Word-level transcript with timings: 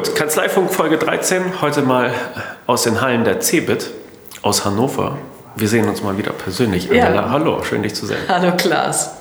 Gut, 0.00 0.16
Kanzleifunk 0.16 0.72
Folge 0.72 0.96
13, 0.96 1.60
heute 1.60 1.82
mal 1.82 2.10
aus 2.66 2.84
den 2.84 3.02
Hallen 3.02 3.22
der 3.24 3.40
CeBIT 3.40 3.90
aus 4.40 4.64
Hannover. 4.64 5.18
Wir 5.56 5.68
sehen 5.68 5.86
uns 5.90 6.02
mal 6.02 6.16
wieder 6.16 6.30
persönlich. 6.32 6.86
Ja. 6.90 7.04
Angela, 7.04 7.28
hallo, 7.30 7.62
schön 7.64 7.82
dich 7.82 7.94
zu 7.94 8.06
sehen. 8.06 8.16
Hallo 8.26 8.52
Klaas. 8.56 9.14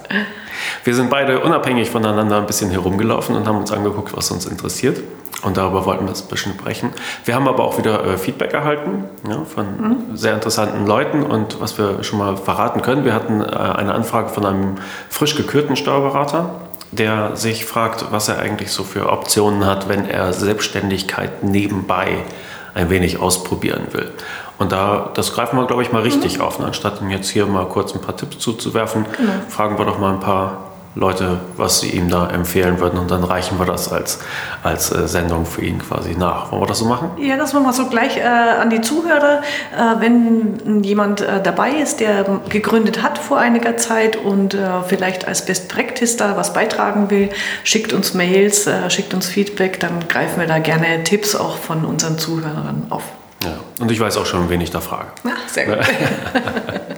Wir 0.86 0.96
sind 0.96 1.10
beide 1.10 1.42
unabhängig 1.42 1.90
voneinander 1.90 2.38
ein 2.38 2.46
bisschen 2.46 2.70
herumgelaufen 2.72 3.36
und 3.36 3.46
haben 3.46 3.58
uns 3.58 3.74
angeguckt, 3.74 4.16
was 4.16 4.32
uns 4.32 4.46
interessiert. 4.46 5.02
Und 5.44 5.58
darüber 5.58 5.86
wollten 5.86 6.06
wir 6.08 6.14
ein 6.14 6.28
bisschen 6.30 6.54
sprechen. 6.54 6.92
Wir 7.26 7.36
haben 7.36 7.50
aber 7.50 7.66
auch 7.66 7.78
wieder 7.78 8.06
äh, 8.06 8.18
Feedback 8.18 8.54
erhalten 8.54 9.04
ja, 9.28 9.44
von 9.44 9.66
Mhm. 9.66 10.16
sehr 10.16 10.34
interessanten 10.34 10.88
Leuten. 10.88 11.24
Und 11.24 11.60
was 11.60 11.78
wir 11.78 12.06
schon 12.06 12.20
mal 12.20 12.38
verraten 12.38 12.82
können, 12.82 13.04
wir 13.04 13.14
hatten 13.14 13.42
äh, 13.42 13.46
eine 13.48 13.94
Anfrage 13.94 14.30
von 14.30 14.46
einem 14.46 14.76
frisch 15.10 15.36
gekürten 15.36 15.76
Steuerberater, 15.76 16.52
der 16.92 17.36
sich 17.36 17.66
fragt, 17.66 18.12
was 18.12 18.28
er 18.28 18.40
eigentlich 18.40 18.72
so 18.72 18.84
für 18.84 19.12
Optionen 19.12 19.66
hat, 19.66 19.88
wenn 19.88 20.10
er 20.10 20.34
Selbstständigkeit 20.34 21.44
nebenbei 21.44 22.24
ein 22.74 22.90
wenig 22.90 23.20
ausprobieren 23.20 23.88
will. 23.92 24.12
Und 24.58 24.72
da, 24.72 25.12
das 25.14 25.34
greifen 25.34 25.58
wir, 25.58 25.66
glaube 25.68 25.84
ich, 25.84 25.92
mal 25.92 26.02
richtig 26.02 26.42
auf. 26.42 26.60
Ne? 26.60 26.66
Anstatt 26.66 27.02
ihm 27.02 27.10
jetzt 27.10 27.30
hier 27.30 27.46
mal 27.46 27.66
kurz 27.66 27.94
ein 27.94 28.02
paar 28.02 28.16
Tipps 28.16 28.40
zuzuwerfen, 28.40 29.06
fragen 29.48 29.78
wir 29.78 29.86
doch 29.86 30.00
mal 30.00 30.14
ein 30.14 30.20
paar 30.20 30.69
Leute, 31.00 31.40
was 31.56 31.80
sie 31.80 31.92
ihm 31.92 32.10
da 32.10 32.30
empfehlen 32.30 32.80
würden. 32.80 33.00
Und 33.00 33.10
dann 33.10 33.24
reichen 33.24 33.58
wir 33.58 33.66
das 33.66 33.92
als, 33.92 34.20
als 34.64 34.92
äh, 34.92 35.08
Sendung 35.08 35.46
für 35.46 35.64
ihn 35.64 35.80
quasi 35.80 36.14
nach. 36.16 36.52
Wollen 36.52 36.62
wir 36.64 36.68
das 36.68 36.80
so 36.80 36.86
machen? 36.86 37.12
Ja, 37.18 37.38
das 37.38 37.54
machen 37.54 37.64
wir 37.64 37.74
so 37.74 37.88
gleich 37.88 38.18
äh, 38.18 38.24
an 38.24 38.70
die 38.70 38.82
Zuhörer. 38.82 39.42
Äh, 39.76 40.02
wenn 40.02 40.84
jemand 40.84 41.22
äh, 41.22 41.42
dabei 41.42 41.72
ist, 41.72 42.02
der 42.02 42.42
gegründet 42.50 43.02
hat 43.02 43.18
vor 43.18 43.38
einiger 43.38 43.78
Zeit 43.78 44.18
und 44.18 44.54
äh, 44.54 44.82
vielleicht 44.86 45.26
als 45.26 45.46
Best 45.46 45.70
Practice 45.70 46.18
da 46.18 46.36
was 46.36 46.52
beitragen 46.52 47.10
will, 47.10 47.30
schickt 47.64 47.94
uns 47.94 48.14
Mails, 48.14 48.70
schickt 48.90 49.14
uns 49.14 49.28
Feedback, 49.28 49.80
dann 49.80 50.08
greifen 50.10 50.40
wir 50.40 50.48
da 50.48 50.60
gerne 50.60 51.04
Tipps 51.04 51.36
auch 51.36 51.58
von 51.58 51.86
unseren 51.86 52.18
Zuhörern 52.18 52.88
auf. 52.90 53.04
Ja. 53.44 53.52
Und 53.80 53.90
ich 53.92 54.00
weiß 54.00 54.18
auch 54.18 54.26
schon, 54.26 54.50
wen 54.50 54.60
ich 54.60 54.72
da 54.72 54.82
frage. 54.82 55.08
Ja, 55.24 55.32
sehr 55.48 55.66
gut. 55.66 55.78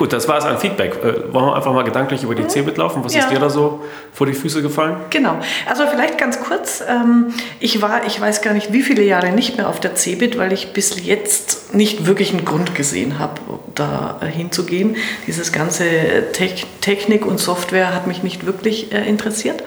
Gut, 0.00 0.14
das 0.14 0.26
war 0.28 0.38
es 0.38 0.46
an 0.46 0.56
Feedback. 0.58 0.94
Äh, 1.04 1.30
wollen 1.30 1.44
wir 1.44 1.54
einfach 1.56 1.74
mal 1.74 1.84
gedanklich 1.84 2.22
über 2.22 2.34
die 2.34 2.46
CeBIT 2.48 2.78
laufen? 2.78 3.04
Was 3.04 3.12
Ja. 3.12 3.20
ist 3.20 3.30
dir 3.30 3.38
da 3.38 3.50
so 3.50 3.82
vor 4.14 4.26
die 4.26 4.32
Füße 4.32 4.62
gefallen? 4.62 4.96
Genau. 5.10 5.36
Also 5.68 5.86
vielleicht 5.88 6.16
ganz 6.16 6.40
kurz. 6.40 6.82
Ähm, 6.88 7.34
ich 7.58 7.82
war, 7.82 8.06
ich 8.06 8.18
weiß 8.18 8.40
gar 8.40 8.54
nicht, 8.54 8.72
wie 8.72 8.80
viele 8.80 9.02
Jahre 9.02 9.30
nicht 9.30 9.58
mehr 9.58 9.68
auf 9.68 9.78
der 9.78 9.94
CeBIT, 9.96 10.38
weil 10.38 10.54
ich 10.54 10.72
bis 10.72 11.04
jetzt 11.04 11.74
nicht 11.74 12.06
wirklich 12.06 12.32
einen 12.32 12.46
Grund 12.46 12.74
gesehen 12.74 13.18
habe, 13.18 13.34
da 13.80 14.20
hinzugehen. 14.24 14.96
Dieses 15.26 15.52
ganze 15.52 15.84
Tech 16.32 16.66
Technik 16.80 17.26
und 17.26 17.38
Software 17.38 17.94
hat 17.94 18.06
mich 18.06 18.22
nicht 18.22 18.46
wirklich 18.46 18.92
äh, 18.92 19.08
interessiert. 19.08 19.62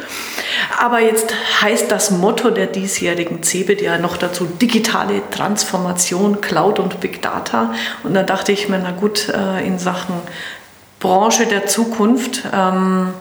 Aber 0.80 1.00
jetzt 1.00 1.33
heißt 1.61 1.92
das 1.92 2.11
Motto 2.11 2.50
der 2.50 2.67
diesjährigen 2.67 3.44
CeBIT 3.44 3.81
ja 3.81 3.97
noch 3.97 4.17
dazu 4.17 4.45
digitale 4.45 5.22
Transformation, 5.31 6.41
Cloud 6.41 6.80
und 6.80 7.00
Big 7.00 7.22
Data. 7.22 7.73
Und 8.03 8.14
da 8.14 8.23
dachte 8.23 8.52
ich 8.52 8.69
mir, 8.69 8.80
na 8.80 8.91
gut, 8.91 9.30
äh, 9.30 9.66
in 9.66 9.80
Sachen 9.80 10.16
Branche 11.00 11.45
der 11.45 11.67
Zukunft. 11.67 12.44
Ähm, 12.53 13.14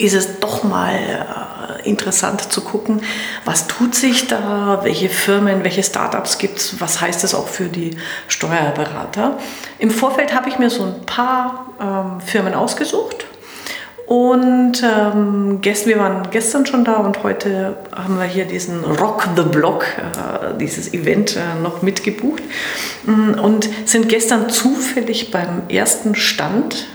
ist 0.00 0.14
es 0.14 0.40
doch 0.40 0.64
mal 0.64 0.94
äh, 0.94 1.59
interessant 1.84 2.52
zu 2.52 2.60
gucken, 2.60 3.02
was 3.44 3.66
tut 3.66 3.94
sich 3.94 4.28
da, 4.28 4.80
welche 4.82 5.08
Firmen, 5.08 5.64
welche 5.64 5.82
Startups 5.82 6.38
gibt 6.38 6.58
es, 6.58 6.80
was 6.80 7.00
heißt 7.00 7.22
das 7.24 7.34
auch 7.34 7.48
für 7.48 7.68
die 7.68 7.96
Steuerberater. 8.28 9.38
Im 9.78 9.90
Vorfeld 9.90 10.34
habe 10.34 10.48
ich 10.48 10.58
mir 10.58 10.70
so 10.70 10.84
ein 10.84 11.06
paar 11.06 11.66
ähm, 11.80 12.20
Firmen 12.20 12.54
ausgesucht. 12.54 13.26
Und 14.06 14.82
ähm, 14.82 15.60
gest, 15.60 15.86
wir 15.86 16.00
waren 16.00 16.30
gestern 16.32 16.66
schon 16.66 16.84
da 16.84 16.94
und 16.94 17.22
heute 17.22 17.76
haben 17.94 18.18
wir 18.18 18.24
hier 18.24 18.44
diesen 18.44 18.82
Rock 18.84 19.28
the 19.36 19.42
Block, 19.42 19.84
äh, 19.84 20.58
dieses 20.58 20.92
Event 20.92 21.36
äh, 21.36 21.62
noch 21.62 21.82
mitgebucht 21.82 22.42
Mm, 23.04 23.38
und 23.40 23.68
sind 23.86 24.08
gestern 24.08 24.48
zufällig 24.50 25.30
beim 25.30 25.62
ersten 25.68 26.14
Stand 26.14 26.86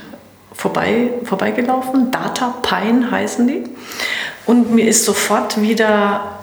vorbei, 0.54 1.12
vorbeigelaufen. 1.24 2.12
Data 2.12 2.56
Pine 2.62 3.10
heißen 3.10 3.48
die. 3.48 3.64
Und 4.46 4.74
mir 4.74 4.88
ist 4.88 5.06
sofort 5.06 5.62
wieder, 5.62 6.40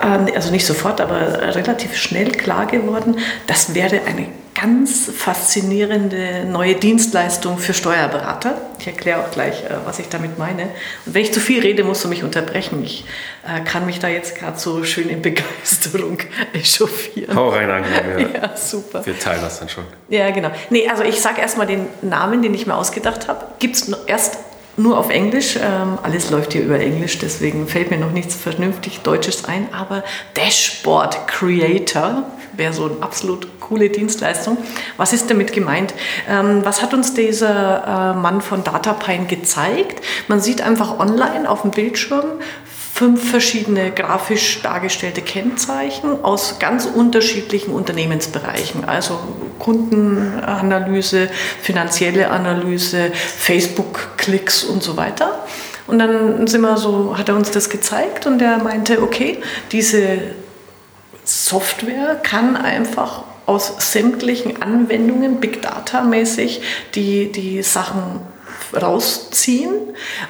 äh, 0.00 0.34
also 0.34 0.50
nicht 0.50 0.66
sofort, 0.66 1.00
aber 1.00 1.54
relativ 1.54 1.96
schnell 1.96 2.32
klar 2.32 2.66
geworden, 2.66 3.18
das 3.46 3.74
wäre 3.74 4.00
eine 4.06 4.26
ganz 4.60 5.10
faszinierende 5.16 6.44
neue 6.44 6.74
Dienstleistung 6.74 7.58
für 7.58 7.74
Steuerberater. 7.74 8.60
Ich 8.80 8.86
erkläre 8.86 9.20
auch 9.20 9.30
gleich, 9.30 9.62
äh, 9.64 9.76
was 9.84 9.98
ich 9.98 10.08
damit 10.08 10.38
meine. 10.38 10.64
Und 11.06 11.14
wenn 11.14 11.22
ich 11.22 11.32
zu 11.32 11.40
viel 11.40 11.60
rede, 11.60 11.84
musst 11.84 12.04
du 12.04 12.08
mich 12.08 12.24
unterbrechen. 12.24 12.82
Ich 12.84 13.04
äh, 13.46 13.60
kann 13.60 13.86
mich 13.86 14.00
da 14.00 14.08
jetzt 14.08 14.36
gerade 14.36 14.58
so 14.58 14.82
schön 14.84 15.08
in 15.08 15.22
Begeisterung 15.22 16.18
echauffieren. 16.52 17.36
Hau 17.36 17.50
rein, 17.50 17.70
Angela. 17.70 18.28
Ja, 18.34 18.56
super. 18.56 19.04
wir 19.06 19.18
teilen 19.18 19.40
das 19.42 19.60
dann 19.60 19.68
schon. 19.68 19.84
Ja, 20.08 20.30
genau. 20.30 20.50
Nee, 20.70 20.88
also 20.88 21.02
ich 21.04 21.20
sage 21.20 21.40
erstmal 21.40 21.66
den 21.66 21.86
Namen, 22.02 22.42
den 22.42 22.52
ich 22.54 22.66
mir 22.66 22.74
ausgedacht 22.74 23.28
habe. 23.28 23.46
Gibt 23.58 23.76
es 23.76 23.88
erst 24.06 24.38
nur 24.78 24.98
auf 24.98 25.10
Englisch. 25.10 25.56
Ähm, 25.56 25.98
alles 26.02 26.30
läuft 26.30 26.52
hier 26.52 26.62
über 26.62 26.78
Englisch, 26.78 27.18
deswegen 27.18 27.66
fällt 27.66 27.90
mir 27.90 27.98
noch 27.98 28.12
nichts 28.12 28.34
vernünftig 28.34 29.00
Deutsches 29.00 29.44
ein. 29.44 29.68
Aber 29.72 30.04
Dashboard 30.34 31.26
Creator 31.26 32.24
wäre 32.52 32.72
so 32.72 32.86
eine 32.86 33.02
absolut 33.02 33.60
coole 33.60 33.88
Dienstleistung. 33.90 34.58
Was 34.96 35.12
ist 35.12 35.30
damit 35.30 35.52
gemeint? 35.52 35.94
Ähm, 36.28 36.60
was 36.64 36.82
hat 36.82 36.94
uns 36.94 37.14
dieser 37.14 38.14
äh, 38.14 38.18
Mann 38.18 38.40
von 38.40 38.64
DataPine 38.64 39.26
gezeigt? 39.26 40.04
Man 40.28 40.40
sieht 40.40 40.60
einfach 40.62 40.98
online 40.98 41.48
auf 41.48 41.62
dem 41.62 41.70
Bildschirm 41.70 42.24
fünf 42.98 43.30
verschiedene 43.30 43.92
grafisch 43.92 44.60
dargestellte 44.60 45.22
Kennzeichen 45.22 46.24
aus 46.24 46.58
ganz 46.58 46.84
unterschiedlichen 46.84 47.70
Unternehmensbereichen, 47.70 48.84
also 48.86 49.20
Kundenanalyse, 49.60 51.30
finanzielle 51.62 52.28
Analyse, 52.28 53.12
Facebook-Klicks 53.14 54.64
und 54.64 54.82
so 54.82 54.96
weiter. 54.96 55.46
Und 55.86 56.00
dann 56.00 56.48
sind 56.48 56.60
wir 56.62 56.76
so, 56.76 57.16
hat 57.16 57.28
er 57.28 57.36
uns 57.36 57.52
das 57.52 57.70
gezeigt 57.70 58.26
und 58.26 58.42
er 58.42 58.58
meinte, 58.58 59.00
okay, 59.00 59.38
diese 59.70 60.18
Software 61.22 62.16
kann 62.16 62.56
einfach 62.56 63.22
aus 63.46 63.92
sämtlichen 63.92 64.60
Anwendungen, 64.60 65.38
Big 65.38 65.62
Data 65.62 66.02
mäßig, 66.02 66.62
die, 66.96 67.30
die 67.30 67.62
Sachen 67.62 68.22
rausziehen 68.74 69.72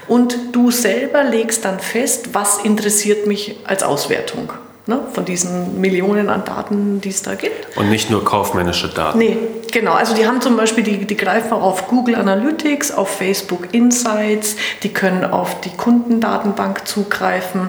und 0.07 0.37
du 0.53 0.71
selber 0.71 1.25
legst 1.25 1.65
dann 1.65 1.81
fest, 1.81 2.31
was 2.33 2.59
interessiert 2.59 3.27
mich 3.27 3.57
als 3.65 3.83
Auswertung 3.83 4.53
ne, 4.89 5.01
von 5.13 5.25
diesen 5.25 5.81
Millionen 5.81 6.29
an 6.29 6.45
Daten, 6.45 7.01
die 7.01 7.11
es 7.11 7.23
da 7.23 7.35
gibt. 7.35 7.77
Und 7.77 7.91
nicht 7.91 8.11
nur 8.11 8.25
kaufmännische 8.25 8.89
Daten. 8.89 9.19
Nee, 9.19 9.37
genau. 9.71 9.93
Also 9.93 10.15
die 10.15 10.27
haben 10.27 10.41
zum 10.41 10.57
Beispiel, 10.57 10.83
die, 10.83 11.05
die 11.05 11.17
greifen 11.17 11.53
auf 11.53 11.87
Google 11.87 12.17
Analytics, 12.17 12.91
auf 12.91 13.09
Facebook 13.09 13.69
Insights, 13.73 14.57
die 14.83 14.93
können 14.93 15.25
auf 15.25 15.61
die 15.61 15.71
Kundendatenbank 15.71 16.89
zugreifen. 16.89 17.69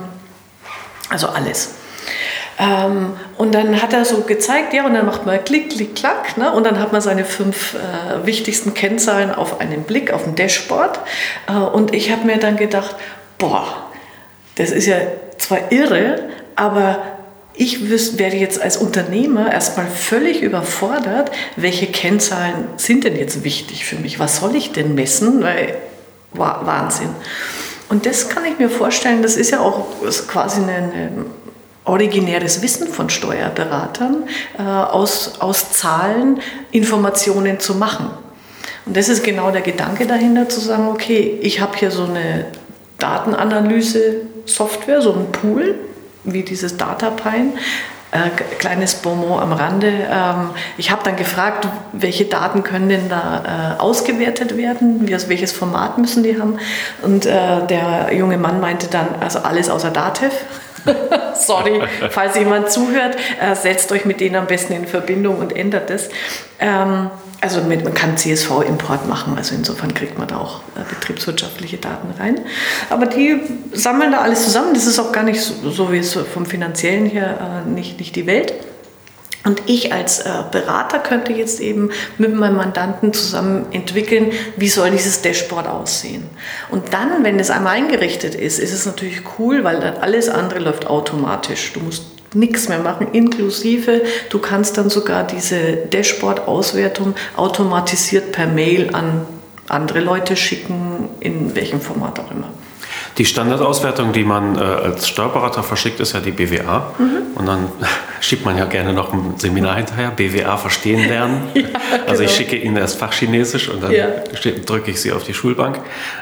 Also 1.09 1.27
alles. 1.27 1.75
Ähm, 2.59 3.13
und 3.37 3.55
dann 3.55 3.81
hat 3.81 3.93
er 3.93 4.03
so 4.03 4.21
gezeigt, 4.21 4.73
ja, 4.73 4.85
und 4.85 4.93
dann 4.93 5.05
macht 5.05 5.25
man 5.25 5.41
Klick, 5.45 5.69
Klick, 5.69 5.95
Klack, 5.95 6.37
ne? 6.37 6.51
und 6.51 6.65
dann 6.65 6.77
hat 6.79 6.91
man 6.91 6.99
seine 7.01 7.23
fünf 7.23 7.75
äh, 7.75 8.25
wichtigsten 8.25 8.73
Kennzahlen 8.73 9.33
auf 9.33 9.61
einen 9.61 9.83
Blick, 9.83 10.11
auf 10.11 10.25
dem 10.25 10.35
Dashboard. 10.35 10.99
Äh, 11.47 11.53
und 11.53 11.95
ich 11.95 12.11
habe 12.11 12.25
mir 12.25 12.37
dann 12.37 12.57
gedacht, 12.57 12.95
boah, 13.37 13.65
das 14.55 14.71
ist 14.71 14.87
ja 14.87 14.97
zwar 15.37 15.71
irre, 15.71 16.27
aber 16.57 17.01
ich 17.53 17.89
werde 18.17 18.35
jetzt 18.35 18.61
als 18.61 18.75
Unternehmer 18.77 19.51
erstmal 19.51 19.87
völlig 19.87 20.41
überfordert, 20.41 21.31
welche 21.55 21.87
Kennzahlen 21.87 22.67
sind 22.75 23.05
denn 23.05 23.15
jetzt 23.15 23.43
wichtig 23.45 23.85
für 23.85 23.95
mich? 23.95 24.19
Was 24.19 24.37
soll 24.37 24.55
ich 24.55 24.73
denn 24.73 24.95
messen? 24.95 25.41
Weil, 25.43 25.75
Wa- 26.33 26.61
Wahnsinn. 26.63 27.09
Und 27.89 28.05
das 28.05 28.29
kann 28.29 28.45
ich 28.45 28.59
mir 28.59 28.69
vorstellen, 28.69 29.23
das 29.23 29.35
ist 29.35 29.49
ja 29.51 29.61
auch 29.61 29.87
quasi 30.27 30.61
eine, 30.61 30.73
eine 30.75 31.11
originäres 31.89 32.61
Wissen 32.61 32.87
von 32.87 33.09
Steuerberatern, 33.09 34.23
äh, 34.57 34.61
aus, 34.61 35.33
aus 35.39 35.73
Zahlen 35.73 36.39
Informationen 36.71 37.59
zu 37.59 37.75
machen. 37.75 38.09
Und 38.85 38.95
das 38.95 39.09
ist 39.09 39.23
genau 39.23 39.51
der 39.51 39.61
Gedanke 39.61 40.07
dahinter, 40.07 40.49
zu 40.49 40.59
sagen, 40.59 40.87
okay, 40.87 41.37
ich 41.41 41.59
habe 41.59 41.77
hier 41.77 41.91
so 41.91 42.05
eine 42.05 42.45
Datenanalyse-Software, 42.97 45.01
so 45.01 45.13
ein 45.13 45.31
Pool, 45.31 45.75
wie 46.23 46.43
dieses 46.43 46.77
DataPine. 46.77 47.53
Äh, 48.11 48.31
kleines 48.57 48.95
Bonmot 48.95 49.39
am 49.39 49.53
Rande. 49.53 49.93
Ähm, 50.11 50.49
ich 50.77 50.89
habe 50.89 51.03
dann 51.03 51.15
gefragt, 51.15 51.67
welche 51.93 52.25
Daten 52.25 52.63
können 52.63 52.89
denn 52.89 53.07
da 53.07 53.75
äh, 53.77 53.79
ausgewertet 53.79 54.57
werden, 54.57 55.07
wie, 55.07 55.29
welches 55.29 55.51
Format 55.51 55.99
müssen 55.99 56.23
die 56.23 56.41
haben. 56.41 56.57
Und 57.03 57.27
äh, 57.27 57.67
der 57.67 58.11
junge 58.13 58.39
Mann 58.39 58.59
meinte 58.59 58.87
dann, 58.87 59.09
also 59.19 59.39
alles 59.39 59.69
außer 59.69 59.91
Datev. 59.91 60.33
Sorry, 61.35 61.81
falls 62.09 62.35
jemand 62.35 62.69
zuhört, 62.69 63.15
äh, 63.41 63.55
setzt 63.55 63.91
euch 63.91 64.05
mit 64.05 64.19
denen 64.19 64.35
am 64.35 64.47
besten 64.47 64.73
in 64.73 64.87
Verbindung 64.87 65.37
und 65.37 65.55
ändert 65.55 65.89
es. 65.89 66.09
Ähm, 66.59 67.09
also 67.41 67.61
mit, 67.61 67.85
man 67.85 67.93
kann 67.93 68.17
CSV-Import 68.17 69.07
machen, 69.07 69.37
also 69.37 69.55
insofern 69.55 69.93
kriegt 69.93 70.17
man 70.17 70.27
da 70.27 70.37
auch 70.37 70.59
äh, 70.75 70.83
betriebswirtschaftliche 70.89 71.77
Daten 71.77 72.09
rein. 72.19 72.41
Aber 72.89 73.05
die 73.05 73.39
sammeln 73.71 74.11
da 74.11 74.19
alles 74.19 74.43
zusammen. 74.43 74.73
Das 74.73 74.85
ist 74.85 74.99
auch 74.99 75.13
gar 75.13 75.23
nicht 75.23 75.41
so, 75.41 75.69
so 75.69 75.91
wie 75.91 75.99
es 75.99 76.13
vom 76.13 76.45
finanziellen 76.45 77.05
her 77.05 77.63
äh, 77.65 77.69
nicht, 77.69 77.97
nicht 77.99 78.15
die 78.15 78.27
Welt. 78.27 78.53
Und 79.45 79.61
ich 79.67 79.93
als 79.93 80.19
äh, 80.19 80.29
Berater 80.51 80.99
könnte 80.99 81.31
jetzt 81.31 81.61
eben 81.61 81.91
mit 82.17 82.35
meinem 82.35 82.57
Mandanten 82.57 83.13
zusammen 83.13 83.67
entwickeln, 83.71 84.31
wie 84.57 84.67
soll 84.67 84.91
dieses 84.91 85.21
Dashboard 85.21 85.67
aussehen. 85.67 86.25
Und 86.69 86.93
dann, 86.93 87.23
wenn 87.23 87.39
es 87.39 87.49
einmal 87.49 87.77
eingerichtet 87.77 88.35
ist, 88.35 88.59
ist 88.59 88.73
es 88.73 88.85
natürlich 88.85 89.21
cool, 89.37 89.63
weil 89.63 89.79
dann 89.79 89.97
alles 89.97 90.27
andere 90.27 90.59
läuft 90.59 90.87
automatisch. 90.87 91.71
Du 91.73 91.79
musst 91.79 92.03
nichts 92.33 92.69
mehr 92.69 92.79
machen, 92.79 93.07
inklusive 93.11 94.01
du 94.29 94.39
kannst 94.39 94.77
dann 94.77 94.89
sogar 94.89 95.25
diese 95.25 95.77
Dashboard-Auswertung 95.91 97.15
automatisiert 97.35 98.31
per 98.31 98.45
Mail 98.45 98.93
an 98.93 99.25
andere 99.67 99.99
Leute 99.99 100.35
schicken, 100.35 101.09
in 101.19 101.55
welchem 101.55 101.81
Format 101.81 102.19
auch 102.19 102.31
immer. 102.31 102.49
Die 103.19 103.25
Standardauswertung, 103.25 104.13
die 104.13 104.23
man 104.23 104.55
äh, 104.55 104.59
als 104.59 105.09
Steuerberater 105.09 105.61
verschickt, 105.61 105.99
ist 105.99 106.13
ja 106.13 106.21
die 106.21 106.31
BWA. 106.31 106.93
Mhm. 106.97 107.35
Und 107.35 107.45
dann 107.45 107.67
schiebt 108.21 108.45
man 108.45 108.57
ja 108.57 108.63
gerne 108.63 108.93
noch 108.93 109.11
ein 109.11 109.33
Seminar 109.37 109.75
hinterher, 109.75 110.11
BWA 110.11 110.55
verstehen 110.55 111.05
lernen. 111.07 111.49
ja, 111.53 111.63
also 112.07 112.23
ich 112.23 112.29
genau. 112.29 112.49
schicke 112.49 112.55
Ihnen 112.55 112.75
das 112.75 112.95
Fachchinesisch 112.95 113.67
und 113.67 113.83
dann 113.83 113.91
ja. 113.91 114.07
drücke 114.65 114.91
ich 114.91 115.01
Sie 115.01 115.11
auf 115.11 115.23
die 115.25 115.33
Schulbank. 115.33 115.81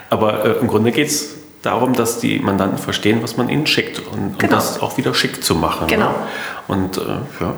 Aber 0.09 0.43
äh, 0.43 0.51
im 0.59 0.67
Grunde 0.67 0.91
geht 0.91 1.07
es 1.07 1.35
darum, 1.61 1.93
dass 1.93 2.19
die 2.19 2.39
Mandanten 2.39 2.79
verstehen, 2.79 3.19
was 3.21 3.37
man 3.37 3.47
ihnen 3.49 3.67
schickt 3.67 3.99
und, 3.99 4.39
genau. 4.39 4.43
und 4.43 4.51
das 4.51 4.81
auch 4.81 4.97
wieder 4.97 5.13
schick 5.13 5.43
zu 5.43 5.53
machen. 5.53 5.87
Genau. 5.87 6.09
Ne? 6.09 6.15
Und 6.67 6.97
äh, 6.97 7.01
ja. 7.39 7.53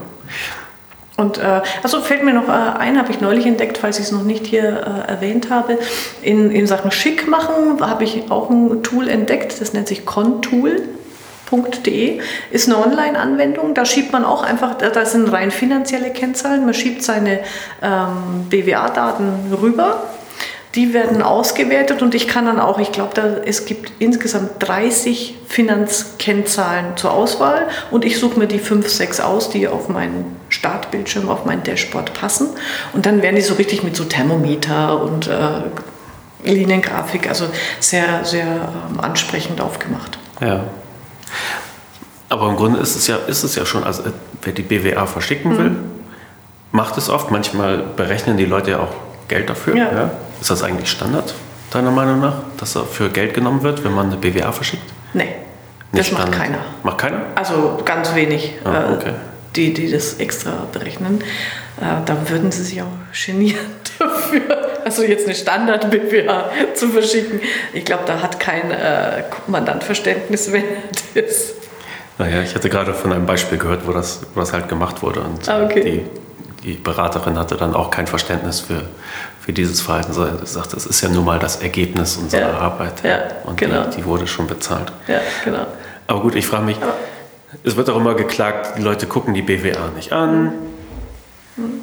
Und 1.20 1.38
äh, 1.38 1.62
also 1.84 2.00
fällt 2.00 2.24
mir 2.24 2.34
noch 2.34 2.48
äh, 2.48 2.52
ein, 2.52 2.98
habe 2.98 3.12
ich 3.12 3.20
neulich 3.20 3.46
entdeckt, 3.46 3.78
falls 3.78 4.00
ich 4.00 4.06
es 4.06 4.12
noch 4.12 4.24
nicht 4.24 4.46
hier 4.48 4.64
äh, 4.64 5.12
erwähnt 5.12 5.50
habe. 5.50 5.78
In, 6.22 6.50
in 6.50 6.66
Sachen 6.66 6.92
Schick 6.92 7.28
machen 7.28 7.82
habe 7.82 8.06
ich 8.06 8.32
auch 8.32 8.50
ein 8.50 8.84
Tool 8.84 9.10
entdeckt, 9.10 9.60
das 9.60 9.74
nennt 9.74 9.88
sich 9.88 10.06
Contool. 10.06 10.82
.de 11.84 12.20
ist 12.52 12.70
eine 12.70 12.78
Online-Anwendung. 12.78 13.74
Da 13.74 13.84
schiebt 13.84 14.14
man 14.14 14.24
auch 14.24 14.44
einfach, 14.44 14.76
da 14.76 15.04
sind 15.04 15.32
rein 15.32 15.50
finanzielle 15.50 16.12
Kennzahlen. 16.12 16.64
Man 16.64 16.76
schiebt 16.76 17.02
seine 17.02 17.40
ähm, 17.82 18.46
BWA-Daten 18.50 19.52
rüber 19.60 20.04
die 20.76 20.94
werden 20.94 21.24
ausgewertet 21.24 22.02
und 22.02 22.14
ich 22.14 22.28
kann 22.28 22.46
dann 22.46 22.60
auch, 22.60 22.78
ich 22.80 22.92
glaube, 22.92 23.42
es 23.46 23.66
gibt 23.66 23.92
insgesamt 24.00 24.52
30 24.60 25.36
Finanzkennzahlen 25.48 26.96
zur 26.96 27.12
Auswahl 27.12 27.68
und 27.90 28.06
ich 28.06 28.20
suche 28.20 28.38
mir 28.38 28.48
die 28.48 28.60
5, 28.60 28.88
6 28.88 29.20
aus, 29.20 29.50
die 29.50 29.68
auf 29.68 29.90
meinen 29.90 30.38
Startbildschirm, 30.50 31.30
auf 31.30 31.46
mein 31.46 31.64
Dashboard 31.64 32.14
passen 32.14 32.50
und 32.94 33.06
dann 33.06 33.24
werden 33.24 33.36
die 33.36 33.42
so 33.42 33.56
richtig 33.56 33.84
mit 33.84 33.96
so 33.96 34.04
Thermometer 34.04 35.02
und 35.02 35.28
äh, 35.28 35.64
Liniengrafik, 36.44 37.28
also 37.28 37.46
sehr, 37.80 38.24
sehr 38.24 38.46
ähm, 38.46 39.00
ansprechend 39.00 39.62
aufgemacht. 39.62 40.18
Ja. 40.40 40.66
Aber 42.30 42.48
im 42.48 42.56
Grunde 42.56 42.80
ist 42.80 42.96
es 42.96 43.08
ja, 43.08 43.18
ist 43.28 43.44
es 43.44 43.56
ja 43.56 43.66
schon, 43.66 43.84
also 43.84 44.04
wer 44.44 44.54
die 44.54 44.62
BWA 44.62 45.08
verschicken 45.08 45.58
will, 45.58 45.70
mhm. 45.72 45.92
macht 46.72 46.96
es 46.98 47.10
oft. 47.10 47.32
Manchmal 47.32 47.80
berechnen 47.80 48.38
die 48.38 48.46
Leute 48.46 48.72
ja 48.72 48.80
auch 48.80 48.94
Geld 49.28 49.50
dafür. 49.50 49.76
Ja. 49.76 49.92
ja. 49.92 50.12
Ist 50.42 50.50
das 50.50 50.64
eigentlich 50.64 50.90
Standard, 50.90 51.34
deiner 51.72 51.92
Meinung 51.92 52.22
nach, 52.22 52.36
dass 52.58 52.74
dafür 52.74 53.10
Geld 53.10 53.34
genommen 53.34 53.64
wird, 53.64 53.84
wenn 53.84 53.94
man 53.94 54.08
eine 54.08 54.18
BWA 54.18 54.52
verschickt? 54.52 54.84
Nee, 55.14 55.24
Nicht 55.24 55.36
das 55.92 56.12
macht 56.12 56.22
Standard. 56.24 56.40
keiner. 56.40 56.60
Macht 56.84 56.98
keiner? 56.98 57.22
Also 57.36 57.80
ganz 57.84 58.16
wenig, 58.16 58.54
ah, 58.64 58.92
äh, 58.92 58.94
okay. 58.94 59.14
die, 59.56 59.74
die 59.74 59.92
das 59.92 60.16
extra 60.16 60.68
berechnen. 60.72 61.22
Äh, 61.82 62.06
da 62.06 62.18
würden 62.30 62.52
sie 62.52 62.64
sich 62.64 62.82
auch 62.82 62.88
genieren 63.26 63.66
dafür. 64.00 64.82
Also 64.86 65.04
jetzt 65.04 65.26
eine 65.26 65.36
Standard-BWA 65.36 66.50
zu 66.74 66.88
verschicken. 66.90 67.42
Ich 67.74 67.86
glaube, 67.86 68.04
da 68.06 68.22
hat 68.22 68.40
kein 68.40 68.72
äh, 68.72 69.24
Mandant 69.48 69.84
Verständnis, 69.84 70.52
wenn 70.52 70.64
er 71.16 71.22
das 71.22 71.54
naja, 72.18 72.42
ich 72.42 72.54
hatte 72.54 72.70
gerade 72.70 72.94
von 72.94 73.14
einem 73.14 73.26
Beispiel 73.26 73.58
gehört, 73.58 73.88
wo 73.88 73.94
das, 73.94 74.24
wo 74.34 74.42
das 74.42 74.52
halt 74.52 74.68
gemacht 74.68 75.02
wurde. 75.02 75.22
Und 75.22 75.48
ah, 75.48 75.64
okay. 75.64 75.82
die 75.82 76.20
die 76.64 76.74
Beraterin 76.74 77.38
hatte 77.38 77.56
dann 77.56 77.74
auch 77.74 77.92
kein 77.92 78.08
Verständnis 78.08 78.60
für, 78.60 78.84
für 79.50 79.54
dieses 79.54 79.82
Verhalten. 79.82 80.14
Sie 80.14 80.46
sagte, 80.46 80.78
es 80.78 80.86
ist 80.86 81.02
ja 81.02 81.10
nun 81.10 81.26
mal 81.26 81.40
das 81.40 81.56
Ergebnis 81.56 82.18
unserer 82.18 82.52
ja. 82.52 82.58
Arbeit. 82.60 83.04
Ja, 83.04 83.20
und 83.46 83.58
genau. 83.58 83.86
die, 83.86 83.98
die, 83.98 84.06
wurde 84.06 84.28
schon 84.28 84.46
bezahlt. 84.46 84.92
Ja, 85.08 85.22
genau. 85.44 85.66
Aber 86.06 86.22
gut, 86.22 86.36
ich 86.36 86.46
frage 86.46 86.66
mich, 86.66 86.78
Aber 86.80 86.94
es 87.64 87.76
wird 87.76 87.90
auch 87.90 87.98
immer 87.98 88.14
geklagt, 88.14 88.78
die 88.78 88.84
Leute 88.84 89.08
gucken 89.08 89.34
die 89.34 89.42
BWA 89.42 89.90
nicht 89.96 90.14
an. 90.14 90.52
Mhm. 91.56 91.82